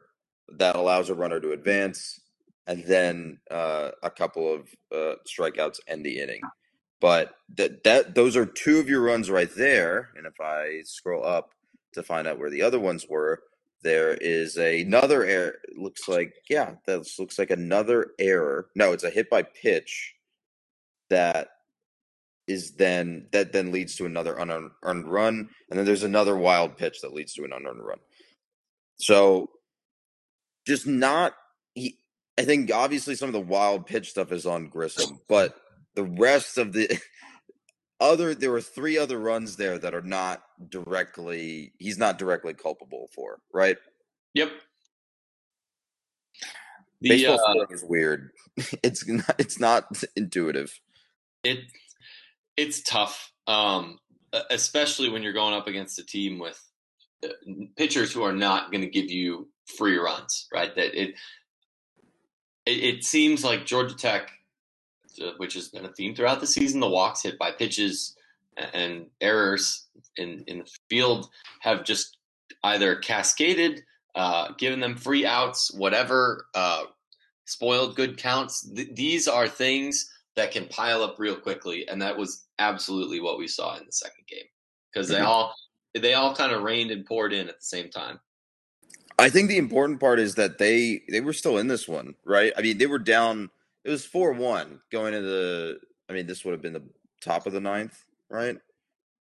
[0.58, 2.20] that allows a runner to advance,
[2.66, 6.42] and then uh, a couple of uh, strikeouts end the inning.
[7.00, 10.10] But that that those are two of your runs right there.
[10.16, 11.52] And if I scroll up
[11.94, 13.44] to find out where the other ones were,
[13.84, 15.56] there is another error.
[15.76, 18.70] Looks like yeah, that looks like another error.
[18.76, 20.16] No, it's a hit by pitch
[21.10, 21.50] that
[22.48, 27.02] is then that then leads to another unearned run, and then there's another wild pitch
[27.02, 28.00] that leads to an unearned run.
[28.98, 29.50] So,
[30.66, 31.34] just not.
[31.74, 32.00] He,
[32.38, 35.56] I think obviously some of the wild pitch stuff is on Grissom, but
[35.96, 37.00] the rest of the
[38.00, 43.10] other there were three other runs there that are not directly he's not directly culpable
[43.16, 43.78] for, right?
[44.34, 44.52] Yep.
[47.02, 48.32] The, Baseball uh, is weird.
[48.84, 50.80] It's not, it's not intuitive.
[51.44, 51.60] It
[52.58, 54.00] it's tough, um,
[54.50, 56.62] especially when you're going up against a team with
[57.24, 57.30] uh,
[57.78, 60.76] pitchers who are not going to give you free runs, right?
[60.76, 61.16] That it,
[62.66, 64.32] it it seems like Georgia Tech
[65.22, 66.80] uh, which has been a theme throughout the season.
[66.80, 68.16] The walks hit by pitches
[68.74, 71.30] and errors in, in the field
[71.62, 72.18] have just
[72.64, 73.84] either cascaded,
[74.16, 76.84] uh, given them free outs, whatever, uh,
[77.46, 78.62] spoiled good counts.
[78.70, 83.38] Th- these are things that can pile up real quickly, and that was absolutely what
[83.38, 84.46] we saw in the second game
[84.92, 85.26] because they mm-hmm.
[85.26, 85.54] all
[85.94, 88.20] they all kind of rained and poured in at the same time.
[89.20, 92.54] I think the important part is that they they were still in this one, right?
[92.58, 93.50] I mean, they were down
[93.88, 95.80] it was four one going into the.
[96.10, 96.84] I mean, this would have been the
[97.22, 97.98] top of the ninth,
[98.30, 98.58] right?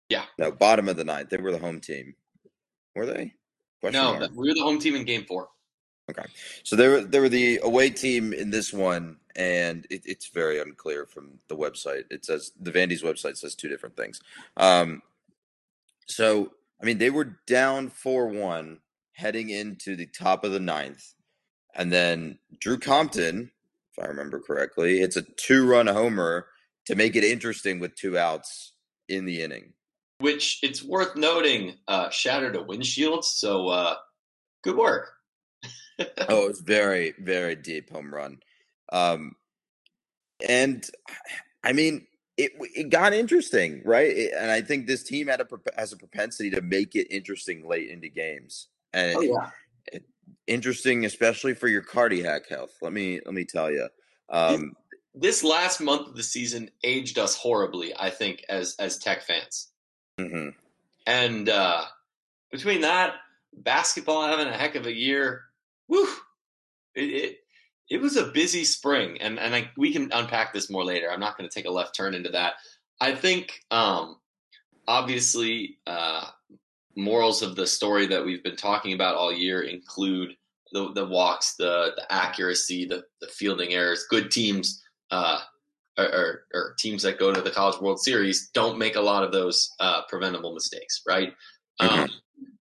[0.10, 0.26] Yeah.
[0.38, 1.30] No, bottom of the ninth.
[1.30, 2.14] They were the home team.
[2.94, 3.34] Were they?
[3.80, 4.32] Question no, mark.
[4.36, 5.48] we were the home team in game four.
[6.10, 6.26] Okay,
[6.64, 11.06] so they were were the away team in this one, and it, it's very unclear
[11.06, 12.06] from the website.
[12.10, 14.22] It says the Vandy's website says two different things.
[14.58, 15.02] Um,
[16.08, 18.80] so I mean, they were down four one
[19.14, 21.14] heading into the top of the ninth,
[21.76, 23.52] and then Drew Compton
[24.00, 25.02] if I remember correctly.
[25.02, 26.48] It's a two run homer
[26.86, 28.74] to make it interesting with two outs
[29.08, 29.74] in the inning.
[30.20, 33.26] Which it's worth noting uh, shattered a windshield.
[33.26, 33.96] So uh,
[34.64, 35.12] good work.
[35.64, 38.40] Oh, it was very, very deep home run.
[38.92, 39.36] Um,
[40.48, 40.86] and
[41.64, 44.10] I mean, it it got interesting, right?
[44.10, 47.68] It, and I think this team had a has a propensity to make it interesting
[47.68, 48.68] late into games.
[48.94, 49.50] And oh, yeah
[50.50, 52.72] interesting, especially for your cardiac health.
[52.82, 53.88] Let me let me tell you.
[54.30, 54.74] Um,
[55.16, 59.70] this last month of the season aged us horribly, I think, as as Tech fans.
[60.20, 60.50] Mm-hmm.
[61.08, 61.86] And uh,
[62.52, 63.16] between that,
[63.54, 65.44] basketball having a heck of a year,
[65.90, 66.08] whew,
[66.96, 67.38] it, it,
[67.90, 71.12] it was a busy spring, and and I, we can unpack this more later.
[71.12, 72.54] I'm not going to take a left turn into that.
[73.02, 74.18] I think, um,
[74.88, 76.28] obviously, uh,
[76.96, 80.36] morals of the story that we've been talking about all year include
[80.72, 84.06] the, the walks, the the accuracy, the, the fielding errors.
[84.10, 85.40] Good teams uh,
[85.98, 89.32] or, or, teams that go to the College World Series don't make a lot of
[89.32, 91.34] those uh, preventable mistakes, right?
[91.82, 92.02] Mm-hmm.
[92.02, 92.10] Um,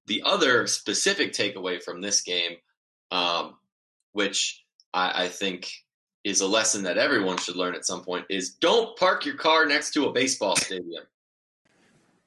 [0.07, 2.53] the other specific takeaway from this game,
[3.11, 3.57] um,
[4.13, 5.71] which I, I think
[6.25, 9.67] is a lesson that everyone should learn at some point, is don't park your car
[9.67, 11.05] next to a baseball stadium.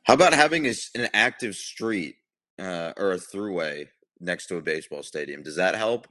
[0.03, 2.15] How about having a, an active street
[2.57, 3.87] uh, or a throughway
[4.19, 5.43] next to a baseball stadium?
[5.43, 6.07] Does that help?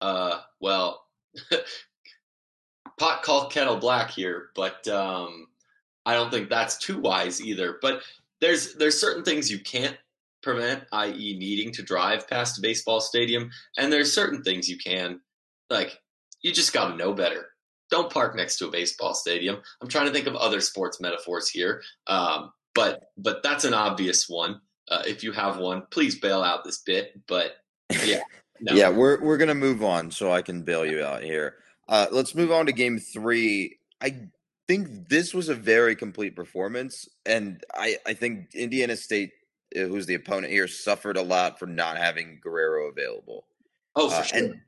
[0.00, 1.06] Uh, well,
[2.98, 5.46] pot called kettle black here, but um,
[6.04, 7.78] I don't think that's too wise either.
[7.80, 8.02] But
[8.40, 9.96] there's there's certain things you can't
[10.44, 15.20] prevent, i.e., needing to drive past a baseball stadium, and there's certain things you can,
[15.70, 15.98] like
[16.42, 17.48] you just got to know better.
[17.90, 19.60] Don't park next to a baseball stadium.
[19.80, 21.82] I'm trying to think of other sports metaphors here.
[22.06, 24.60] Um, but but that's an obvious one.
[24.88, 27.12] Uh, if you have one, please bail out this bit.
[27.26, 27.56] But
[28.04, 28.22] yeah,
[28.60, 28.74] no.
[28.74, 31.56] yeah, we're we're gonna move on so I can bail you out here.
[31.88, 33.78] Uh, let's move on to game three.
[34.00, 34.28] I
[34.66, 39.32] think this was a very complete performance, and I I think Indiana State,
[39.74, 43.46] who's the opponent here, suffered a lot for not having Guerrero available.
[43.96, 44.38] Oh, for uh, sure.
[44.38, 44.60] And,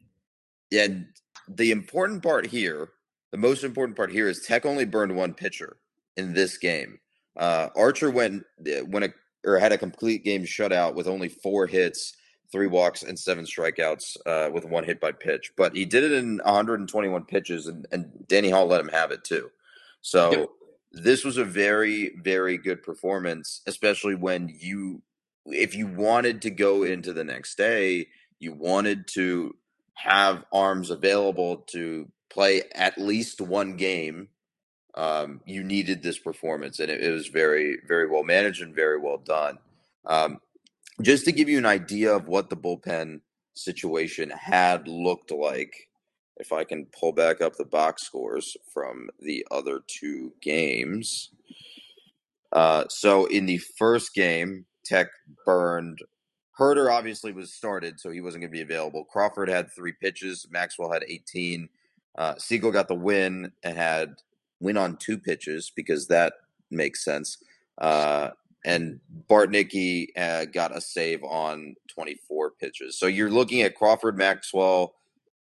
[0.73, 1.07] and
[1.49, 2.91] the important part here,
[3.31, 5.77] the most important part here is Tech only burned one pitcher
[6.17, 6.99] in this game.
[7.37, 8.45] Uh, Archer went
[8.89, 9.09] when a
[9.45, 12.15] or had a complete game shutout with only four hits,
[12.51, 15.53] three walks, and seven strikeouts uh, with one hit by pitch.
[15.57, 19.23] But he did it in 121 pitches, and, and Danny Hall let him have it
[19.25, 19.51] too.
[20.01, 20.51] So.
[20.93, 25.03] This was a very, very good performance, especially when you,
[25.47, 28.07] if you wanted to go into the next day,
[28.39, 29.55] you wanted to
[29.95, 34.29] have arms available to play at least one game.
[34.95, 38.99] Um, you needed this performance, and it, it, was very, very well managed and very
[38.99, 39.59] well done.
[40.07, 40.41] Um,
[41.03, 43.21] just to give you an idea of what the bullpen
[43.55, 45.89] situation had looked like,
[46.39, 51.31] if I can pull back up the box scores from the other two games.
[52.53, 55.09] Uh, so in the first game, Tech
[55.45, 55.99] burned.
[56.59, 59.05] Hurter obviously was started, so he wasn't going to be available.
[59.05, 60.47] Crawford had three pitches.
[60.51, 61.69] Maxwell had 18.
[62.17, 64.15] Uh, Siegel got the win and had
[64.61, 66.35] win on two pitches because that
[66.71, 67.39] makes sense.
[67.79, 68.31] Uh,
[68.65, 72.99] and Bartnicki uh, got a save on 24 pitches.
[72.99, 74.95] So you're looking at Crawford, Maxwell.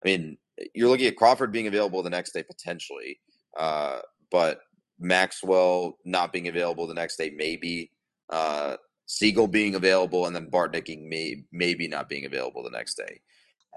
[0.04, 0.38] I mean,
[0.74, 3.20] you're looking at Crawford being available the next day potentially,
[3.58, 4.00] uh,
[4.32, 4.60] but
[5.00, 7.92] Maxwell not being available the next day, maybe.
[8.30, 13.22] Uh, Siegel being available, and then Bartnicki may, maybe not being available the next day.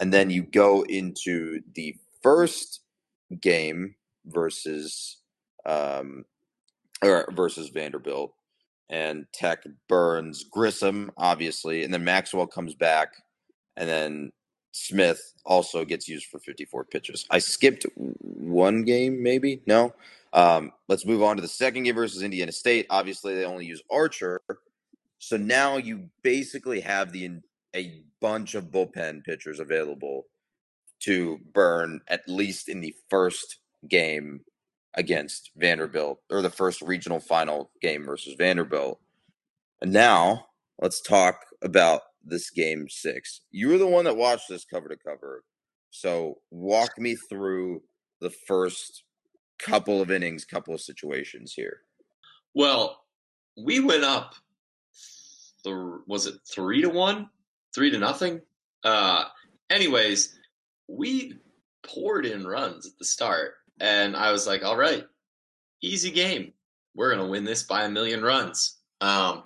[0.01, 2.81] And then you go into the first
[3.41, 5.19] game versus
[5.67, 6.25] um,
[7.03, 8.33] or versus Vanderbilt
[8.89, 13.09] and Tech burns Grissom, obviously, and then Maxwell comes back,
[13.77, 14.33] and then
[14.79, 17.27] Smith also gets used for 54 pitches.
[17.31, 19.95] I skipped one game, maybe no.
[20.33, 22.87] Um, let's move on to the second game versus Indiana State.
[22.91, 24.41] Obviously, they only use Archer,
[25.19, 27.41] so now you basically have the
[27.75, 30.27] a bunch of bullpen pitchers available
[31.01, 34.41] to burn at least in the first game
[34.95, 38.99] against Vanderbilt or the first regional final game versus Vanderbilt.
[39.81, 40.47] And now
[40.81, 43.41] let's talk about this game six.
[43.51, 45.45] You were the one that watched this cover to cover.
[45.91, 47.83] So walk me through
[48.21, 49.05] the first
[49.59, 51.81] couple of innings, couple of situations here.
[52.55, 53.05] Well,
[53.57, 54.35] we went up.
[55.65, 55.75] Th-
[56.07, 57.29] was it three to one,
[57.75, 58.41] three to nothing?
[58.85, 59.25] Uh,
[59.71, 60.39] anyways,
[60.89, 61.35] we
[61.83, 65.05] poured in runs at the start, and I was like, all right,
[65.83, 66.53] easy game.
[66.95, 68.79] We're to win this by a million runs.
[69.01, 69.45] Um,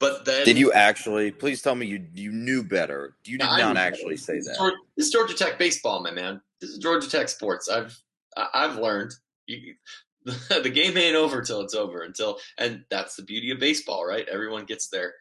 [0.00, 0.44] but then.
[0.44, 1.30] Did you actually?
[1.30, 3.14] Please tell me you you knew better.
[3.24, 4.56] You did not actually say this that.
[4.56, 6.40] Georgia, this is Georgia Tech baseball, my man.
[6.60, 7.68] This is Georgia Tech sports.
[7.68, 7.96] I've
[8.36, 9.12] I've learned.
[9.46, 9.74] You,
[10.24, 12.02] the game ain't over till it's over.
[12.02, 14.26] Until and that's the beauty of baseball, right?
[14.28, 15.14] Everyone gets their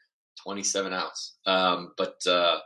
[0.44, 1.36] 27 outs.
[1.46, 2.60] Um, but uh,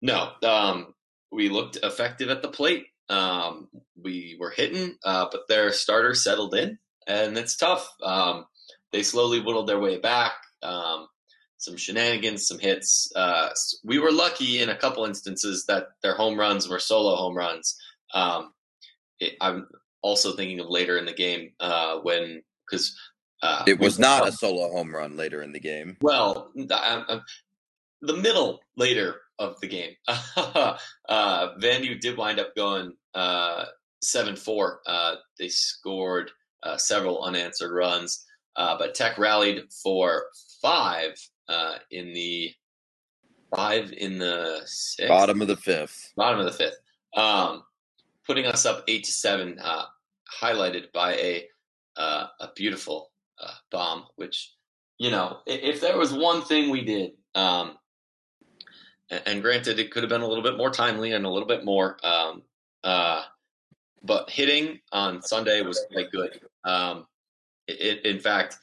[0.00, 0.94] no, um,
[1.30, 2.86] we looked effective at the plate.
[3.08, 3.68] Um,
[4.02, 7.88] we were hitting, uh, but their starter settled in, and it's tough.
[8.02, 8.46] Um,
[8.92, 10.32] they slowly whittled their way back.
[10.62, 11.06] Um,
[11.66, 13.12] some shenanigans, some hits.
[13.16, 13.48] Uh,
[13.84, 17.76] we were lucky in a couple instances that their home runs were solo home runs.
[18.14, 18.52] Um,
[19.18, 19.66] it, I'm
[20.00, 22.96] also thinking of later in the game uh, when because
[23.42, 25.96] uh, it was not a solo home run later in the game.
[26.00, 27.20] Well, I,
[28.00, 29.94] the middle later of the game.
[30.08, 30.76] uh,
[31.08, 33.64] Vandy did wind up going uh,
[34.02, 34.82] seven four.
[34.86, 36.30] Uh, they scored
[36.62, 38.24] uh, several unanswered runs,
[38.54, 40.26] uh, but Tech rallied for
[40.62, 41.16] five
[41.48, 42.52] uh, in the
[43.54, 45.08] five in the sixth?
[45.08, 46.12] bottom of the fifth.
[46.16, 46.78] Bottom of the fifth,
[47.16, 47.62] um,
[48.26, 49.60] putting us up eight to seven.
[50.42, 51.44] highlighted by a
[51.96, 53.10] a beautiful
[53.70, 54.52] bomb, which
[54.98, 57.12] you know, if there was one thing we did.
[57.34, 57.76] Um,
[59.10, 61.64] and granted, it could have been a little bit more timely and a little bit
[61.64, 61.96] more.
[62.02, 62.42] Um,
[62.82, 63.22] uh,
[64.02, 66.40] but hitting on Sunday was quite good.
[66.64, 67.06] Um,
[67.68, 68.58] it, in fact,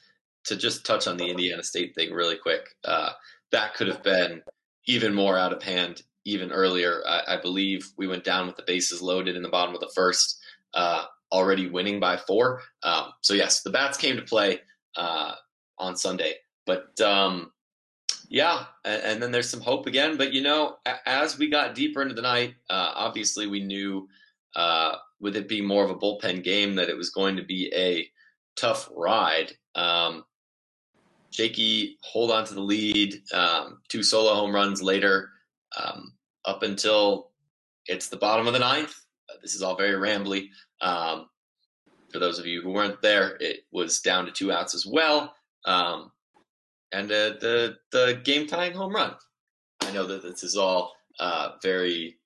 [0.45, 3.11] to just touch on the Indiana State thing really quick, uh,
[3.51, 4.41] that could have been
[4.85, 7.01] even more out of hand even earlier.
[7.07, 9.91] I, I, believe we went down with the bases loaded in the bottom of the
[9.93, 10.39] first,
[10.73, 12.61] uh, already winning by four.
[12.83, 14.59] Um, so yes, the bats came to play
[14.95, 15.33] uh,
[15.77, 16.35] on Sunday,
[16.65, 17.51] but um,
[18.29, 20.17] yeah, and, and, then there's some hope again.
[20.17, 24.07] But you know, as we got deeper into the night, uh, obviously we knew
[24.55, 27.71] uh, with it being more of a bullpen game that it was going to be
[27.75, 28.09] a
[28.55, 29.51] tough ride.
[29.75, 30.23] Um,
[31.33, 35.29] shaky hold on to the lead, um, two solo home runs later,
[35.77, 36.13] um,
[36.45, 37.31] up until
[37.87, 38.93] it's the bottom of the ninth.
[39.29, 40.49] Uh, this is all very rambly.
[40.81, 41.27] Um,
[42.11, 45.33] for those of you who weren't there, it was down to two outs as well.
[45.65, 46.11] Um,
[46.91, 49.15] and uh, the the game tying home run.
[49.81, 52.17] I know that this is all uh, very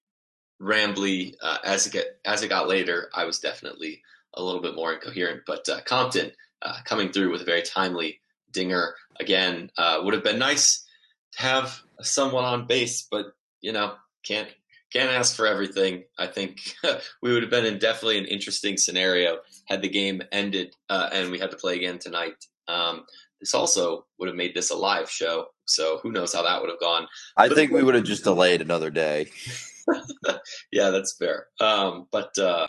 [0.62, 1.36] rambly.
[1.42, 4.02] Uh, as it get as it got later, I was definitely
[4.34, 5.44] a little bit more incoherent.
[5.48, 6.32] But uh, Compton
[6.62, 8.20] uh, coming through with a very timely
[8.52, 9.72] Dinger again.
[9.78, 10.86] Uh, would have been nice
[11.34, 13.28] to have someone on base, but
[13.62, 14.50] you know, can't
[14.92, 16.04] can't ask for everything.
[16.18, 16.60] I think
[17.22, 21.32] we would have been in definitely an interesting scenario had the game ended uh, and
[21.32, 22.46] we had to play again tonight.
[22.68, 23.06] Um,
[23.40, 26.70] this also would have made this a live show, so who knows how that would
[26.70, 27.08] have gone.
[27.36, 29.28] I but think we would have just delayed another day.
[30.72, 31.48] yeah, that's fair.
[31.60, 32.68] Um, but uh,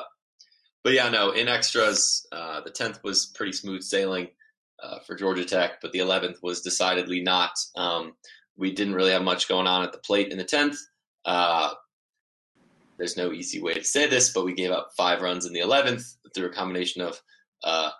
[0.85, 1.31] but yeah, no.
[1.31, 4.29] In extras, uh, the tenth was pretty smooth sailing
[4.83, 7.53] uh, for Georgia Tech, but the eleventh was decidedly not.
[7.77, 8.15] Um,
[8.57, 10.79] we didn't really have much going on at the plate in the tenth.
[11.25, 11.73] Uh,
[12.97, 15.61] there's no easy way to say this, but we gave up five runs in the
[15.61, 16.05] eleventh
[16.35, 17.21] through a combination of
[17.65, 17.91] uh,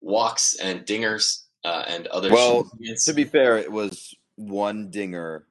[0.00, 2.32] walks and dingers uh, and other.
[2.32, 2.70] Well,
[3.04, 5.46] to be fair, it was one dinger,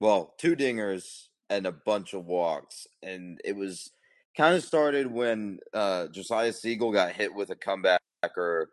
[0.00, 3.90] well, two dingers and a bunch of walks, and it was
[4.36, 8.66] kind of started when uh, Josiah Siegel got hit with a comebacker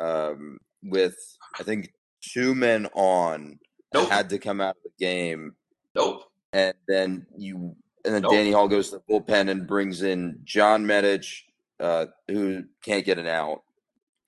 [0.00, 1.16] um, with
[1.58, 3.58] I think two men on
[3.94, 4.10] nope.
[4.10, 5.54] had to come out of the game.
[5.94, 6.24] Nope.
[6.52, 8.32] And then you and then nope.
[8.32, 11.42] Danny Hall goes to the bullpen and brings in John Medich,
[11.78, 13.62] uh, who can't get an out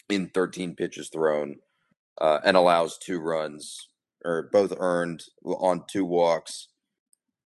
[0.09, 1.57] in 13 pitches thrown,
[2.20, 3.89] uh, and allows two runs
[4.25, 6.68] or both earned on two walks.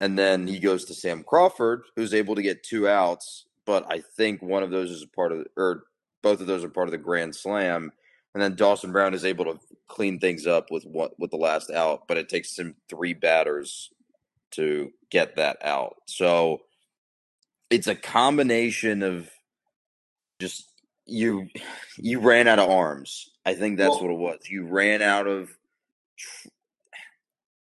[0.01, 4.01] And then he goes to Sam Crawford, who's able to get two outs, but I
[4.17, 5.83] think one of those is a part of, or
[6.21, 7.91] both of those are part of the grand slam.
[8.35, 11.71] And then Dawson Brown is able to clean things up with what with the last
[11.71, 13.89] out, but it takes him three batters
[14.51, 15.95] to get that out.
[16.05, 16.63] So
[17.69, 19.29] it's a combination of
[20.41, 20.69] just
[21.05, 21.47] you
[21.97, 23.29] you ran out of arms.
[23.45, 24.39] I think that's well, what it was.
[24.49, 25.49] You ran out of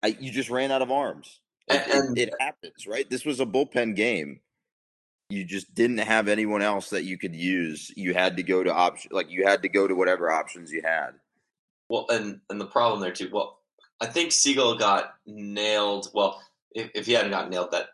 [0.02, 1.42] I, you just ran out of arms.
[1.68, 3.10] And, it, it, happens, right?
[3.10, 4.40] This was a bullpen game.
[5.34, 7.92] You just didn't have anyone else that you could use.
[7.96, 10.82] You had to go to option, like you had to go to whatever options you
[10.84, 11.12] had.
[11.90, 13.30] Well, and and the problem there too.
[13.32, 13.60] Well,
[14.00, 16.10] I think Siegel got nailed.
[16.14, 16.42] Well,
[16.76, 17.88] if, if he hadn't got nailed, that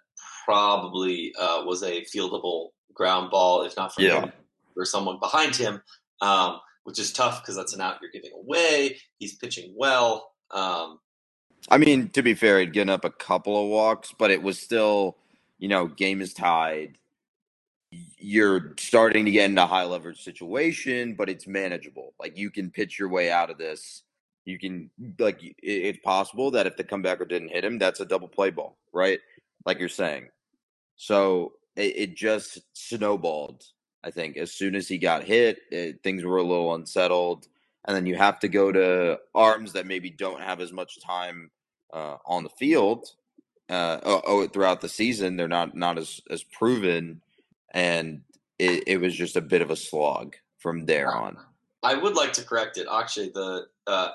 [0.45, 4.21] probably uh, was a fieldable ground ball, if not from yeah.
[4.21, 4.31] him
[4.75, 5.81] or someone behind him,
[6.21, 8.97] um, which is tough because that's an out you're giving away.
[9.19, 10.31] He's pitching well.
[10.51, 10.99] Um,
[11.69, 14.59] I mean, to be fair, he'd given up a couple of walks, but it was
[14.59, 15.17] still,
[15.57, 16.97] you know, game is tied.
[18.19, 22.13] You're starting to get into a high leverage situation, but it's manageable.
[22.19, 24.03] Like you can pitch your way out of this.
[24.45, 24.89] You can
[25.19, 28.77] like it's possible that if the comebacker didn't hit him, that's a double play ball,
[28.93, 29.19] right?
[29.65, 30.29] Like you're saying.
[30.95, 33.63] So it, it just snowballed.
[34.03, 37.47] I think as soon as he got hit, it, things were a little unsettled,
[37.85, 41.51] and then you have to go to arms that maybe don't have as much time
[41.93, 43.09] uh, on the field
[43.69, 45.37] uh, oh, oh, throughout the season.
[45.37, 47.21] They're not not as as proven,
[47.71, 48.21] and
[48.57, 51.37] it, it was just a bit of a slog from there on.
[51.81, 52.87] I would like to correct it.
[52.91, 54.09] Actually, the uh,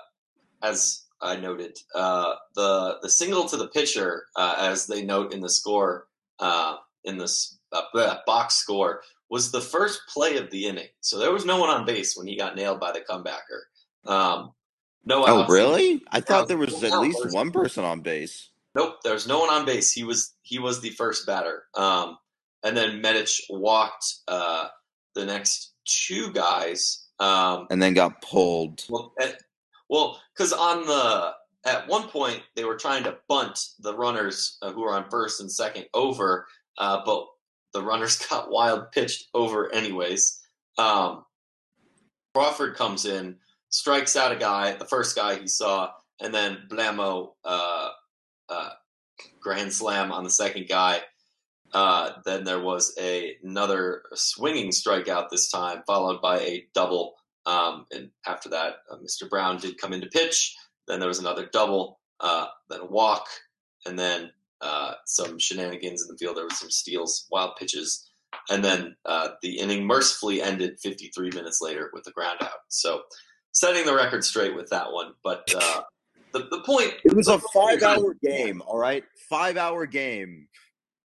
[0.63, 5.41] as I noted, uh, the the single to the pitcher, uh, as they note in
[5.41, 10.89] the score uh, in this uh, box score, was the first play of the inning.
[11.01, 14.11] So there was no one on base when he got nailed by the comebacker.
[14.11, 14.53] Um,
[15.05, 15.25] no.
[15.27, 16.03] Oh, really?
[16.11, 18.51] I thought there was at least one person on base.
[18.75, 19.93] Nope, there's no one on base.
[19.93, 21.65] He was he was the first batter.
[21.75, 22.19] Um,
[22.65, 24.69] and then Medich walked uh,
[25.15, 27.07] the next two guys.
[27.21, 28.85] Um, and then got pulled.
[28.89, 29.15] Well,
[29.89, 31.33] well, because on the
[31.67, 35.41] at one point they were trying to bunt the runners uh, who were on first
[35.41, 36.47] and second over,
[36.79, 37.27] uh, but
[37.73, 40.41] the runners got wild pitched over anyways.
[40.79, 41.25] Um,
[42.35, 43.37] Crawford comes in,
[43.69, 45.91] strikes out a guy, the first guy he saw,
[46.21, 47.91] and then Blamo uh,
[48.49, 48.71] uh,
[49.41, 51.01] grand slam on the second guy.
[51.75, 57.17] Uh, then there was a, another swinging strikeout this time, followed by a double.
[57.47, 59.29] Um, and after that, uh, Mr.
[59.29, 60.57] Brown did come into pitch.
[60.87, 63.27] Then there was another double, uh, then a walk,
[63.87, 66.37] and then uh, some shenanigans in the field.
[66.37, 68.09] There were some steals, wild pitches,
[68.49, 72.61] and then uh, the inning mercifully ended 53 minutes later with a ground out.
[72.69, 73.03] So
[73.53, 75.15] setting the record straight with that one.
[75.25, 75.83] But uh,
[76.33, 78.63] the, the point it was a five hour game.
[78.63, 80.49] All right, five hour game.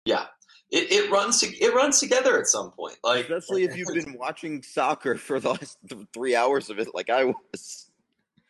[0.06, 0.26] Yeah.
[0.70, 4.62] It, it runs it runs together at some point, like especially if you've been watching
[4.62, 5.78] soccer for the last
[6.14, 7.90] three hours of it, like I was.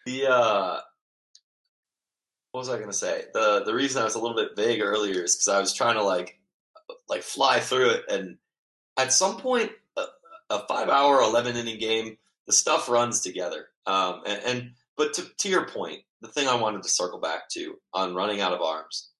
[0.05, 0.79] The uh,
[2.51, 3.25] what was I going to say?
[3.33, 5.95] The the reason I was a little bit vague earlier is because I was trying
[5.95, 6.39] to like
[7.07, 8.37] like fly through it, and
[8.97, 10.05] at some point, a,
[10.49, 13.67] a five hour, eleven inning game, the stuff runs together.
[13.85, 17.47] Um, and, and but to, to your point, the thing I wanted to circle back
[17.49, 19.11] to on running out of arms.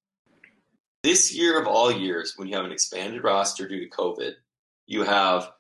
[1.04, 4.34] This year of all years, when you have an expanded roster due to COVID,
[4.88, 5.52] you have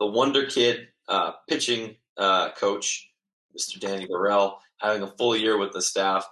[0.00, 3.10] the wonder kid uh, pitching uh, coach,
[3.56, 3.78] Mr.
[3.78, 6.26] Danny Borrell, having a full year with the staff.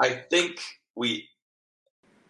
[0.00, 0.60] I think
[0.94, 1.28] we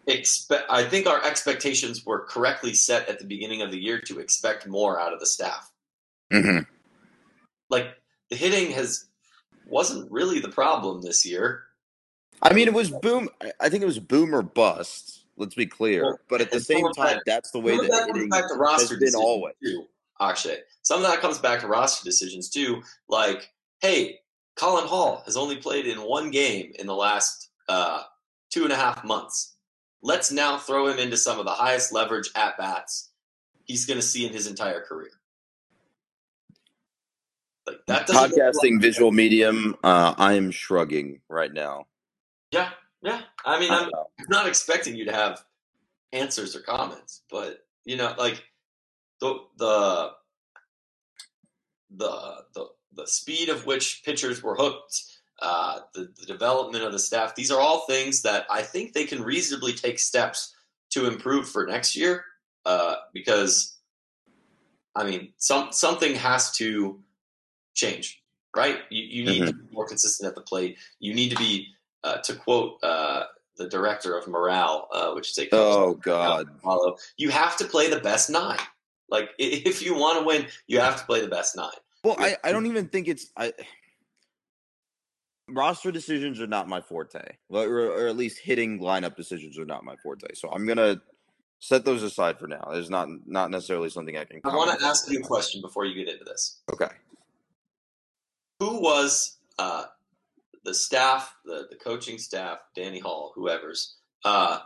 [0.07, 0.65] expect.
[0.69, 4.67] I think our expectations were correctly set at the beginning of the year to expect
[4.67, 5.71] more out of the staff.
[6.31, 6.59] hmm
[7.69, 7.95] Like
[8.29, 9.07] the hitting has
[9.65, 11.63] wasn't really the problem this year.
[12.41, 13.29] I mean, it was boom.
[13.59, 15.22] I think it was boom or bust.
[15.35, 16.03] Let's be clear.
[16.03, 18.47] Well, but at the same time, that- that's the way that that comes hitting back
[18.49, 19.55] to roster has been always.
[19.63, 19.87] too.
[20.21, 22.81] Actually, some of that comes back to roster decisions too.
[23.09, 24.19] Like, hey,
[24.55, 28.03] Colin Hall has only played in one game in the last uh,
[28.51, 29.55] two and a half months.
[30.03, 33.09] Let's now throw him into some of the highest leverage at bats
[33.65, 35.11] he's going to see in his entire career.
[37.65, 39.75] Like that Podcasting visual medium.
[39.83, 41.87] Uh, I am shrugging right now.
[42.51, 42.69] Yeah,
[43.03, 43.21] yeah.
[43.45, 43.89] I mean, I'm
[44.29, 45.43] not expecting you to have
[46.11, 48.43] answers or comments, but you know, like
[49.19, 50.11] the the
[51.95, 55.01] the the, the speed of which pitchers were hooked,
[55.41, 57.35] uh, the, the development of the staff.
[57.35, 60.55] These are all things that I think they can reasonably take steps
[60.91, 62.23] to improve for next year.
[62.65, 63.75] Uh, because,
[64.95, 67.01] I mean, some something has to
[67.73, 68.23] change,
[68.55, 68.77] right?
[68.89, 70.77] You, you need to be more consistent at the plate.
[70.99, 71.67] You need to be,
[72.03, 73.23] uh, to quote uh,
[73.57, 76.47] the director of morale, uh, which is a oh God.
[76.63, 76.97] follow.
[77.17, 78.59] You have to play the best nine.
[79.09, 81.69] Like if you want to win, you have to play the best nine.
[82.03, 83.53] Well, I, I don't even think it's I.
[85.49, 89.83] Roster decisions are not my forte, or, or at least hitting lineup decisions are not
[89.83, 90.33] my forte.
[90.35, 91.01] So I'm gonna
[91.59, 92.67] set those aside for now.
[92.71, 94.41] There's not not necessarily something I can.
[94.43, 96.61] I want to ask you a question before you get into this.
[96.73, 96.89] Okay.
[98.59, 99.85] Who was uh,
[100.63, 103.95] the staff, the, the coaching staff, Danny Hall, whoever's
[104.25, 104.59] uh,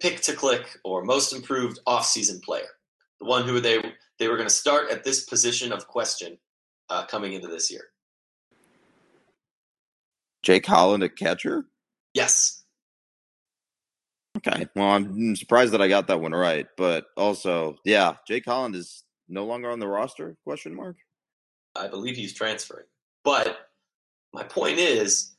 [0.00, 2.68] pick to click or most improved offseason player?
[3.20, 3.82] The one who they
[4.18, 6.38] they were going to start at this position of question
[6.88, 7.84] uh, coming into this year.
[10.42, 11.64] Jake Holland at catcher.
[12.14, 12.62] Yes.
[14.38, 14.66] Okay.
[14.76, 19.02] Well, I'm surprised that I got that one right, but also, yeah, Jake Holland is
[19.28, 20.36] no longer on the roster?
[20.44, 20.96] Question mark.
[21.74, 22.86] I believe he's transferring.
[23.24, 23.65] But
[24.36, 25.34] my point is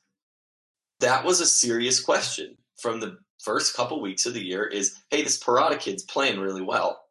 [1.02, 5.22] that was a serious question from the first couple weeks of the year is hey,
[5.22, 7.04] this Parada kid's playing really well.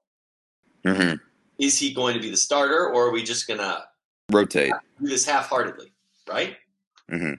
[0.85, 1.15] Mm-hmm.
[1.61, 3.85] Is he going to be the starter or are we just gonna
[4.33, 4.73] Rotate.
[5.01, 5.93] do this half heartedly?
[6.29, 6.57] Right?
[7.11, 7.35] Mm-hmm.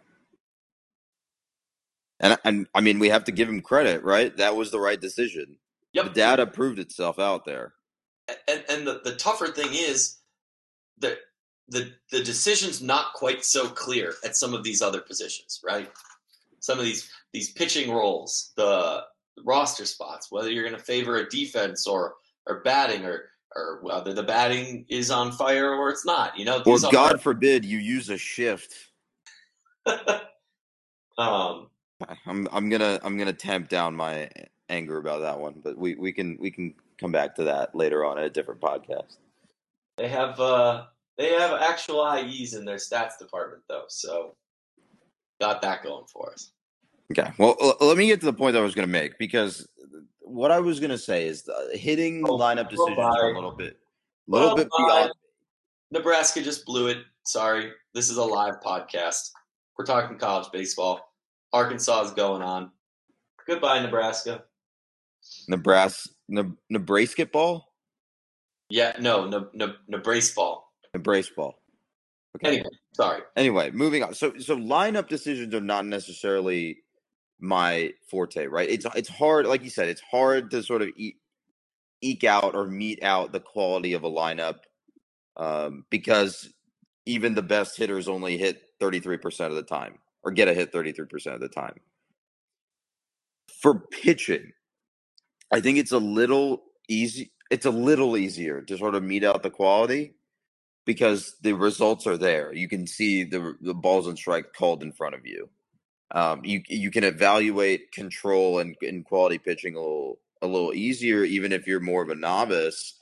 [2.21, 4.35] And and I mean, we have to give him credit, right?
[4.37, 5.57] That was the right decision.
[5.93, 7.73] The data proved itself out there.
[8.47, 10.19] And and the, the tougher thing is
[10.99, 11.17] that
[11.69, 15.91] the the decision's not quite so clear at some of these other positions, right?
[16.59, 19.03] Some of these these pitching roles, the
[19.43, 22.15] roster spots, whether you're going to favor a defense or
[22.47, 26.37] or batting or or whether the batting is on fire or it's not.
[26.37, 28.73] You know, Or God forbid you use a shift.
[31.17, 31.69] um,
[32.25, 34.29] I'm I'm gonna I'm gonna tamp down my
[34.69, 38.05] anger about that one, but we, we can we can come back to that later
[38.05, 39.17] on in a different podcast.
[39.97, 40.85] they have uh,
[41.17, 44.35] they have actual IEs in their stats department though, so
[45.41, 46.51] got that going for us.
[47.11, 47.31] Okay.
[47.37, 49.67] Well, l- let me get to the point that I was going to make because
[50.19, 53.35] what I was going to say is the hitting Oh, lineup oh, decisions are a
[53.35, 53.77] little bit,
[54.27, 55.11] little Well, bit beyond.
[55.91, 56.97] Nebraska just blew it.
[57.25, 59.31] Sorry, this is a live podcast.
[59.77, 61.13] We're talking college baseball.
[61.53, 62.71] Arkansas is going on.
[63.47, 64.43] Goodbye, Nebraska.
[65.47, 67.73] Nebraska, ne- Nebraska ball,
[68.69, 70.66] Yeah, no, no, no, Nebraska ball.
[70.97, 71.59] Nebraska ball.
[72.37, 72.57] Okay.
[72.57, 73.21] Anyway, sorry.
[73.35, 74.13] Anyway, moving on.
[74.13, 76.79] So so lineup decisions are not necessarily
[77.39, 78.69] my forte, right?
[78.69, 81.17] It's it's hard, like you said, it's hard to sort of e-
[82.01, 84.57] eke out or meet out the quality of a lineup
[85.37, 86.53] um, because
[87.05, 91.33] even the best hitters only hit 33% of the time or get a hit 33%
[91.33, 91.79] of the time.
[93.61, 94.51] For pitching,
[95.51, 99.41] I think it's a little easy it's a little easier to sort of meet out
[99.43, 100.15] the quality
[100.87, 102.51] because the results are there.
[102.53, 105.49] You can see the the balls and strike called in front of you.
[106.09, 111.23] Um, you you can evaluate control and, and quality pitching a little a little easier,
[111.23, 112.95] even if you're more of a novice.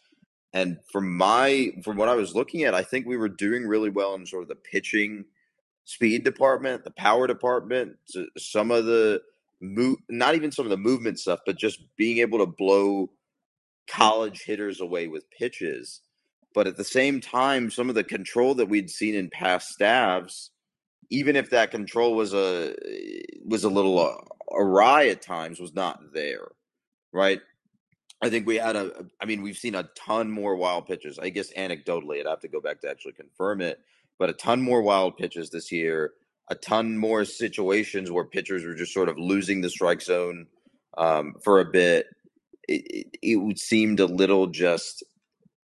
[0.51, 3.91] And from my from what I was looking at, I think we were doing really
[3.91, 5.25] well in sort of the pitching
[5.85, 7.97] speed department, the power department,
[8.35, 9.21] some of the
[9.61, 13.11] move, not even some of the movement stuff, but just being able to blow
[13.87, 16.01] college hitters away with pitches.
[16.55, 20.51] But at the same time, some of the control that we'd seen in past staffs,
[21.09, 22.73] even if that control was a
[23.45, 24.15] was a little uh,
[24.55, 26.47] awry at times, was not there,
[27.11, 27.41] right?
[28.23, 29.05] I think we had a.
[29.21, 31.19] I mean, we've seen a ton more wild pitches.
[31.19, 33.81] I guess anecdotally, I'd have to go back to actually confirm it,
[34.17, 36.13] but a ton more wild pitches this year.
[36.49, 40.47] a ton more situations where pitchers were just sort of losing the strike zone
[40.97, 42.07] um, for a bit.
[42.67, 45.03] It, it, it seemed a little just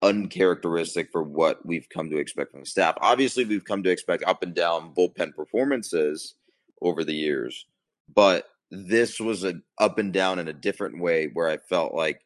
[0.01, 2.95] uncharacteristic for what we've come to expect from the staff.
[3.01, 6.35] Obviously, we've come to expect up and down bullpen performances
[6.81, 7.65] over the years,
[8.13, 12.21] but this was an up and down in a different way where I felt like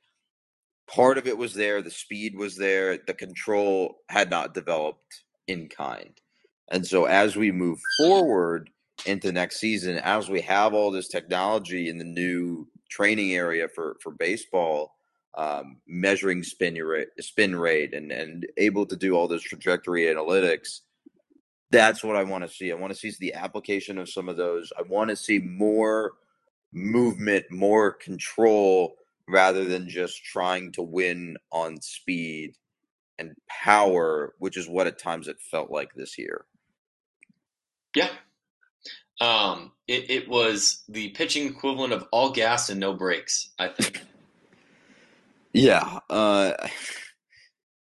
[0.88, 5.68] part of it was there, the speed was there, the control had not developed in
[5.68, 6.14] kind.
[6.70, 8.70] And so as we move forward
[9.06, 13.98] into next season, as we have all this technology in the new training area for
[14.02, 14.95] for baseball,
[15.36, 20.82] um, measuring spin rate, spin rate, and and able to do all this trajectory analytics.
[21.72, 22.72] That's what I want to see.
[22.72, 24.72] I want to see the application of some of those.
[24.78, 26.14] I want to see more
[26.72, 28.96] movement, more control,
[29.28, 32.56] rather than just trying to win on speed
[33.18, 36.46] and power, which is what at times it felt like this year.
[37.96, 38.10] Yeah.
[39.22, 44.02] Um, it, it was the pitching equivalent of all gas and no brakes, I think.
[45.56, 46.52] Yeah, uh,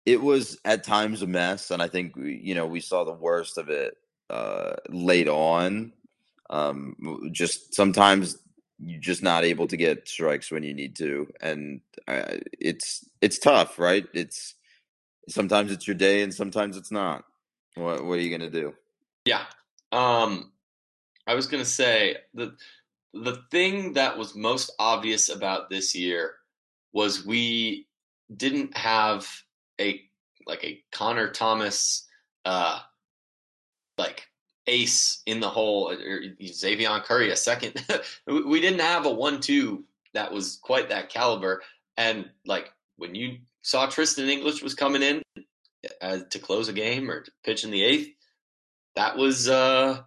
[0.05, 3.57] it was at times a mess, and I think you know we saw the worst
[3.57, 3.97] of it
[4.29, 5.91] uh, late on.
[6.49, 6.95] Um,
[7.33, 8.37] just sometimes
[8.79, 13.39] you're just not able to get strikes when you need to, and uh, it's it's
[13.39, 14.07] tough, right?
[14.13, 14.55] It's
[15.27, 17.25] sometimes it's your day, and sometimes it's not.
[17.75, 18.73] What what are you gonna do?
[19.25, 19.43] Yeah,
[19.91, 20.53] um,
[21.27, 22.55] I was gonna say the
[23.13, 26.35] the thing that was most obvious about this year
[26.95, 27.87] was we
[28.35, 29.29] didn't have
[29.79, 30.01] a
[30.47, 32.07] like a Connor Thomas
[32.45, 32.79] uh
[33.97, 34.25] like
[34.65, 35.95] ace in the hole or
[36.41, 37.85] Xzavion Curry a second.
[38.27, 39.83] we didn't have a one-two
[40.13, 41.61] that was quite that caliber.
[41.97, 45.21] And like when you saw Tristin English was coming in
[46.01, 48.09] uh, to close a game or to pitch in the eighth,
[48.95, 50.01] that was uh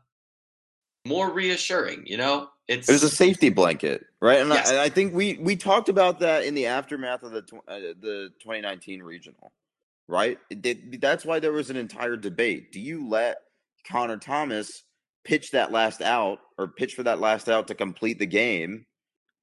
[1.06, 2.04] more reassuring.
[2.06, 4.40] You know, it's it was a safety blanket, right?
[4.40, 4.68] And, yes.
[4.68, 7.78] I, and I, think we we talked about that in the aftermath of the uh,
[8.00, 9.52] the 2019 regional,
[10.06, 10.38] right?
[11.00, 12.70] That's why there was an entire debate.
[12.70, 13.38] Do you let
[13.88, 14.84] Connor Thomas
[15.24, 18.84] pitch that last out or pitch for that last out to complete the game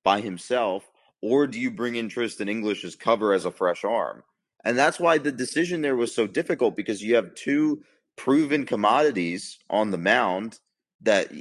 [0.03, 0.89] by himself,
[1.21, 4.23] or do you bring in Tristin English as cover as a fresh arm?
[4.63, 7.83] And that's why the decision there was so difficult because you have two
[8.15, 10.59] proven commodities on the mound
[11.01, 11.31] that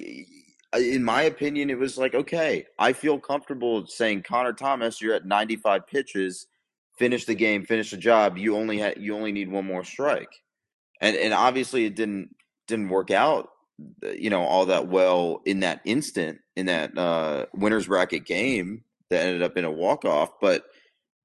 [0.77, 5.27] in my opinion, it was like, okay, I feel comfortable saying Connor Thomas, you're at
[5.27, 6.47] 95 pitches,
[6.99, 8.39] finish the game, finish the job.
[8.39, 10.43] You only had you only need one more strike,
[11.01, 12.35] and and obviously it didn't
[12.67, 13.51] didn't work out,
[14.17, 19.25] you know, all that well in that instant in that uh, winners bracket game that
[19.25, 20.41] ended up in a walk off.
[20.41, 20.65] But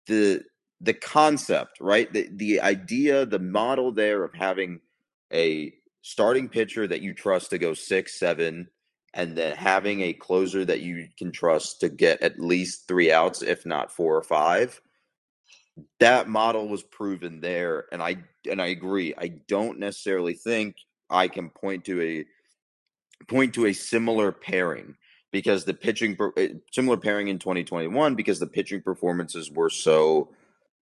[0.08, 0.44] the
[0.82, 4.82] the concept, right, the the idea, the model there of having
[5.32, 8.70] a starting pitcher that you trust to go six, seven
[9.14, 13.42] and then having a closer that you can trust to get at least three outs,
[13.42, 14.82] if not four or five.
[16.00, 18.18] That model was proven there, and I
[18.50, 19.14] and I agree.
[19.18, 20.76] I don't necessarily think
[21.10, 22.26] I can point to a
[23.28, 24.96] point to a similar pairing
[25.32, 30.30] because the pitching eh, similar pairing in 2021 because the pitching performances were so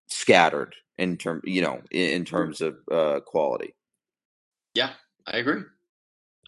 [0.06, 3.74] scattered in term you know in, terms of uh, quality.
[4.74, 4.92] Yeah,
[5.26, 5.62] I agree.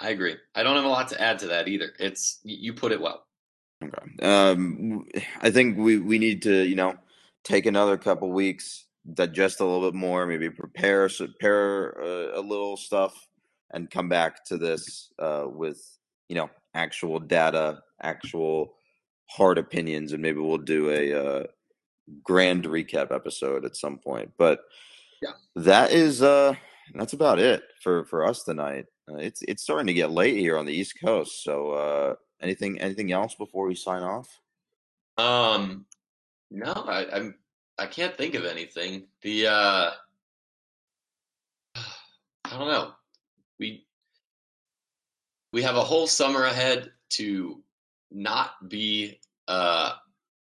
[0.00, 0.36] I agree.
[0.54, 1.92] I don't have a lot to add to that either.
[1.98, 3.24] It's you put it well.
[3.82, 4.26] Okay.
[4.26, 5.06] Um,
[5.40, 6.96] I think we we need to you know
[7.44, 12.76] take another couple weeks, digest a little bit more, maybe prepare prepare uh, a little
[12.76, 13.28] stuff,
[13.72, 15.80] and come back to this uh, with
[16.28, 18.74] you know actual data, actual
[19.26, 21.44] hard opinions, and maybe we'll do a uh,
[22.22, 24.32] grand recap episode at some point.
[24.38, 24.60] But
[25.22, 26.54] yeah, that is uh
[26.94, 28.86] that's about it for for us tonight.
[29.08, 31.42] Uh, it's it's starting to get late here on the East Coast.
[31.42, 34.28] So uh, anything anything else before we sign off?
[35.16, 35.86] Um,
[36.50, 37.34] no, I, I'm
[37.78, 39.04] I can't think of anything.
[39.22, 39.90] The uh,
[41.74, 42.92] I don't know.
[43.58, 43.86] We
[45.52, 47.62] we have a whole summer ahead to
[48.10, 49.92] not be uh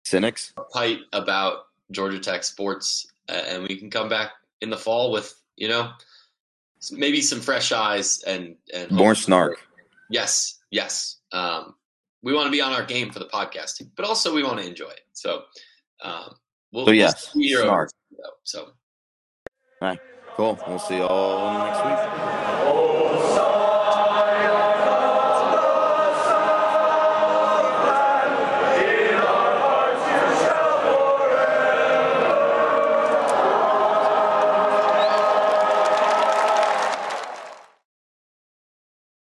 [0.04, 5.12] cynics fight about Georgia Tech sports, uh, and we can come back in the fall
[5.12, 5.90] with you know
[6.92, 9.58] maybe some fresh eyes and and more snark.
[10.10, 11.20] Yes, yes.
[11.32, 11.74] Um,
[12.22, 14.66] we want to be on our game for the podcasting, but also we want to
[14.66, 15.02] enjoy it.
[15.12, 15.42] So,
[16.02, 16.34] um,
[16.72, 17.90] we'll, so yes, we'll snark.
[18.44, 19.98] so, all right,
[20.36, 20.58] cool.
[20.66, 22.43] We'll see you all next week.